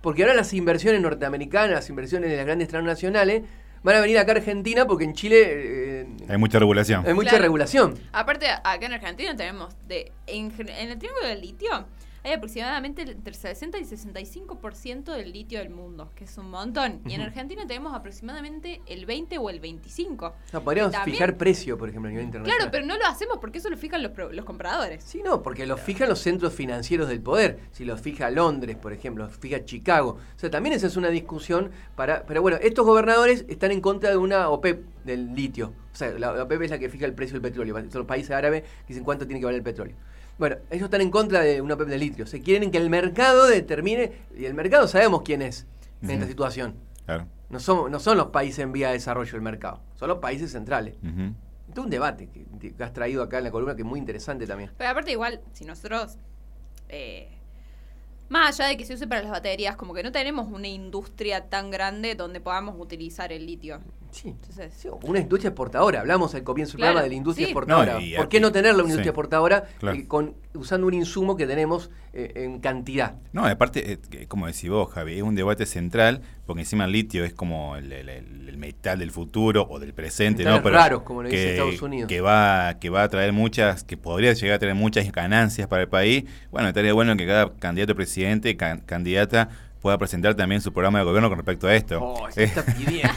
Porque 0.00 0.22
ahora 0.22 0.34
las 0.34 0.52
inversiones 0.54 1.00
norteamericanas, 1.00 1.70
las 1.70 1.88
inversiones 1.90 2.30
de 2.30 2.36
las 2.36 2.46
grandes 2.46 2.68
transnacionales, 2.68 3.42
van 3.82 3.96
a 3.96 4.00
venir 4.00 4.18
acá 4.18 4.32
a 4.32 4.36
Argentina 4.36 4.86
porque 4.86 5.04
en 5.04 5.14
Chile 5.14 5.36
eh, 5.46 6.06
Hay 6.28 6.36
mucha 6.38 6.58
regulación. 6.58 7.06
hay 7.06 7.14
mucha 7.14 7.30
Claro. 7.30 7.42
regulación. 7.44 7.98
Aparte, 8.12 8.46
acá 8.50 8.86
en 8.86 8.92
Argentina 8.92 9.34
tenemos 9.36 9.74
de 9.88 10.10
en, 10.26 10.52
en 10.58 10.90
el 10.90 10.98
triángulo 10.98 11.26
del 11.28 11.40
litio 11.40 11.86
hay 12.22 12.32
aproximadamente 12.32 13.02
entre 13.02 13.34
60 13.34 13.78
y 13.78 13.82
65% 13.84 15.12
del 15.14 15.32
litio 15.32 15.58
del 15.58 15.70
mundo, 15.70 16.10
que 16.14 16.24
es 16.24 16.36
un 16.38 16.50
montón. 16.50 17.00
Y 17.06 17.14
en. 17.14 17.20
Argentina 17.20 17.66
tenemos 17.66 17.94
aproximadamente 17.94 18.80
el 18.86 19.06
20 19.06 19.38
o 19.38 19.50
el 19.50 19.60
25. 19.60 20.26
O 20.26 20.34
sea, 20.48 20.60
podríamos 20.60 20.92
también- 20.92 21.16
fijar 21.16 21.36
precio, 21.36 21.78
por 21.78 21.88
ejemplo, 21.88 22.08
a 22.08 22.10
nivel 22.10 22.24
internacional. 22.26 22.58
Claro, 22.58 22.70
pero 22.72 22.86
no 22.86 22.98
lo 22.98 23.06
hacemos 23.06 23.38
porque 23.38 23.58
eso 23.58 23.70
lo 23.70 23.76
fijan 23.76 24.02
los, 24.02 24.12
los 24.32 24.44
compradores. 24.44 25.04
Sí, 25.04 25.22
no, 25.22 25.42
porque 25.42 25.66
los 25.66 25.80
fijan 25.80 26.08
los 26.08 26.18
centros 26.18 26.52
financieros 26.52 27.08
del 27.08 27.20
poder. 27.20 27.60
Si 27.72 27.84
los 27.84 28.00
fija 28.00 28.30
Londres, 28.30 28.76
por 28.76 28.92
ejemplo, 28.92 29.24
los 29.26 29.36
fija 29.36 29.64
Chicago. 29.64 30.18
O 30.34 30.38
sea, 30.38 30.50
también 30.50 30.74
esa 30.74 30.86
es 30.88 30.96
una 30.96 31.08
discusión 31.08 31.70
para... 31.94 32.24
Pero 32.24 32.42
bueno, 32.42 32.58
estos 32.60 32.84
gobernadores 32.84 33.44
están 33.48 33.70
en 33.70 33.80
contra 33.80 34.10
de 34.10 34.16
una 34.16 34.48
OPEP 34.48 34.84
del 35.04 35.34
litio. 35.34 35.72
O 35.92 35.96
sea, 35.96 36.10
la, 36.18 36.42
OPEP 36.42 36.62
es 36.62 36.70
la 36.70 36.78
que 36.78 36.88
fija 36.88 37.06
el 37.06 37.14
precio 37.14 37.34
del 37.34 37.42
petróleo. 37.42 37.74
Son 37.90 38.00
los 38.00 38.06
países 38.06 38.30
árabes 38.30 38.62
que 38.62 38.88
dicen 38.88 39.04
cuánto 39.04 39.26
tiene 39.26 39.40
que 39.40 39.46
valer 39.46 39.58
el 39.58 39.64
petróleo. 39.64 39.96
Bueno, 40.38 40.56
ellos 40.70 40.84
están 40.84 41.00
en 41.00 41.10
contra 41.10 41.40
de 41.40 41.60
una 41.60 41.74
OPEP 41.74 41.88
del 41.88 42.00
litio. 42.00 42.26
Se 42.26 42.40
quieren 42.40 42.70
que 42.70 42.78
el 42.78 42.88
mercado 42.90 43.46
determine... 43.46 44.12
Y 44.36 44.46
el 44.46 44.54
mercado 44.54 44.88
sabemos 44.88 45.22
quién 45.22 45.42
es 45.42 45.66
en 46.02 46.10
esta 46.10 46.26
situación. 46.26 46.74
Claro. 47.04 47.26
No 47.50 47.60
son, 47.60 47.90
no 47.90 47.98
son 47.98 48.16
los 48.16 48.28
países 48.28 48.60
en 48.60 48.72
vía 48.72 48.88
de 48.88 48.94
desarrollo 48.94 49.32
del 49.32 49.42
mercado. 49.42 49.80
Son 49.96 50.08
los 50.08 50.18
países 50.18 50.52
centrales. 50.52 50.94
Ujú. 51.02 51.34
Esto 51.68 51.82
es 51.82 51.84
un 51.84 51.90
debate 51.90 52.28
que, 52.28 52.74
que 52.74 52.82
has 52.82 52.92
traído 52.92 53.22
acá 53.22 53.38
en 53.38 53.44
la 53.44 53.50
columna 53.50 53.74
que 53.74 53.82
es 53.82 53.86
muy 53.86 53.98
interesante 53.98 54.46
también. 54.46 54.70
Pero 54.76 54.90
aparte 54.90 55.12
igual, 55.12 55.40
si 55.52 55.64
nosotros, 55.64 56.16
eh, 56.88 57.28
más 58.28 58.58
allá 58.58 58.70
de 58.70 58.76
que 58.76 58.84
se 58.84 58.94
use 58.94 59.06
para 59.06 59.22
las 59.22 59.30
baterías, 59.30 59.76
como 59.76 59.92
que 59.92 60.02
no 60.02 60.12
tenemos 60.12 60.50
una 60.50 60.68
industria 60.68 61.48
tan 61.48 61.70
grande 61.70 62.14
donde 62.14 62.40
podamos 62.40 62.76
utilizar 62.78 63.32
el 63.32 63.46
litio. 63.46 63.80
Sí. 64.12 64.28
Entonces, 64.28 64.72
Sí, 64.76 64.88
una 65.02 65.18
industria 65.20 65.48
exportadora. 65.48 66.00
Hablamos 66.00 66.34
al 66.34 66.42
comienzo 66.42 66.72
del 66.72 66.78
Claro, 66.78 66.92
programa 66.94 67.02
de 67.04 67.08
la 67.10 67.14
industria 67.14 67.46
sí. 67.46 67.50
exportadora. 67.52 67.92
No, 67.94 68.00
y- 68.00 68.14
¿Por 68.16 68.28
qué 68.28 68.40
no 68.40 68.52
tenerla 68.52 68.82
una 68.82 68.84
sí. 68.84 68.90
industria 68.92 69.10
exportadora 69.10 69.64
Claro. 69.78 69.96
eh, 69.98 70.06
con, 70.06 70.34
usando 70.54 70.86
un 70.86 70.94
insumo 70.94 71.36
que 71.36 71.46
tenemos 71.46 71.90
eh, 72.12 72.32
en 72.34 72.58
cantidad? 72.60 73.14
No, 73.32 73.46
aparte, 73.46 73.92
eh, 73.92 73.98
que- 74.10 74.26
como 74.26 74.46
decís 74.46 74.68
vos, 74.68 74.90
Javi, 74.92 75.16
es 75.16 75.22
un 75.22 75.34
debate 75.36 75.64
central, 75.66 76.22
porque 76.46 76.62
encima 76.62 76.84
el 76.86 76.92
litio 76.92 77.24
es 77.24 77.32
como 77.32 77.76
el, 77.76 77.92
el- 77.92 78.08
el- 78.08 78.48
el 78.48 78.56
metal 78.58 78.98
del 78.98 79.12
futuro 79.12 79.66
o 79.70 79.78
del 79.78 79.94
presente, 79.94 80.42
Metales 80.44 80.64
¿no? 80.64 80.70
raros, 80.70 81.02
como 81.02 81.22
le 81.22 81.30
dice 81.30 81.52
Estados 81.52 81.80
Unidos. 81.82 82.08
Que 82.08 82.20
va, 82.20 82.78
que 82.80 82.90
va 82.90 83.04
a 83.04 83.08
traer 83.08 83.32
muchas, 83.32 83.84
que 83.84 83.96
podría 83.96 84.32
llegar 84.32 84.56
a 84.56 84.58
traer 84.58 84.74
muchas 84.74 85.10
ganancias 85.12 85.68
para 85.68 85.82
el 85.82 85.88
país. 85.88 86.24
Bueno, 86.50 86.66
estaría 86.68 86.92
bueno 86.92 87.16
que 87.16 87.26
cada 87.26 87.52
candidato 87.54 87.92
a 87.92 87.96
presidente, 87.96 88.56
can- 88.56 88.80
candidata, 88.80 89.48
pueda 89.80 89.96
presentar 89.98 90.34
también 90.34 90.60
su 90.60 90.72
programa 90.72 90.98
de 90.98 91.04
gobierno 91.06 91.28
con 91.28 91.38
respecto 91.38 91.66
a 91.66 91.74
esto. 91.74 92.00
Oh, 92.02 92.30
se 92.30 92.42
Eh, 92.42 92.44
está 92.46 92.62
pidiendo. 92.74 93.12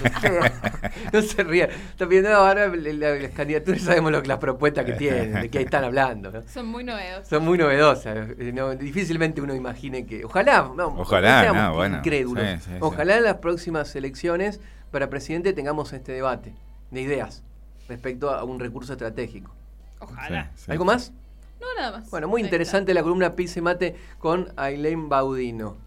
no 1.12 1.22
se 1.22 1.44
ría. 1.44 1.66
Está 1.66 2.08
pidiendo 2.08 2.30
ahora 2.34 2.68
la- 2.68 2.94
la- 2.94 3.16
las 3.16 3.32
candidaturas 3.32 3.82
sabemos 3.82 4.12
lo, 4.12 4.22
que- 4.22 4.28
las 4.30 4.38
propuestas 4.38 4.86
que 4.86 4.94
tienen, 4.94 5.34
de 5.34 5.50
qué 5.50 5.62
están 5.62 5.84
hablando. 5.84 6.32
¿no? 6.32 6.42
son 6.44 6.68
muy 6.68 6.84
novedosos. 6.84 7.28
Son 7.28 7.44
muy 7.44 7.58
novedosas. 7.58 8.30
eh, 8.38 8.52
no, 8.54 8.74
difícilmente 8.76 9.42
uno 9.42 9.54
imagine 9.56 10.06
que. 10.06 10.24
Ojalá, 10.26 10.72
no, 10.76 10.88
Ojalá, 10.98 11.52
no, 11.52 11.74
bueno, 11.76 11.98
incrédulos. 11.98 12.44
sí, 12.44 12.58
sí, 12.58 12.70
sí. 12.72 12.78
Ojalá 12.80 13.18
en 13.18 13.24
las 13.24 13.36
próximas 13.38 13.96
elecciones 13.96 14.60
para 14.92 15.10
presidente 15.10 15.54
tengamos 15.54 15.92
este 15.94 16.12
debate 16.14 16.54
de 16.92 17.02
ideas 17.02 17.44
respecto 17.90 18.30
a 18.32 18.44
un 18.44 18.60
recurso 18.60 18.94
estratégico. 18.94 19.52
Ojalá. 20.00 20.52
sí, 20.56 20.64
sí. 20.66 20.72
¿Algo 20.72 20.86
más? 20.86 21.12
No, 21.60 21.68
nada 21.78 22.00
más. 22.00 22.10
Bueno, 22.10 22.28
muy 22.28 22.42
interesante 22.42 22.94
la 22.94 23.04
columna 23.04 23.36
Pise 23.36 23.62
Mate 23.62 23.96
con 24.20 24.50
Aileen 24.58 25.08
Baudino. 25.10 25.78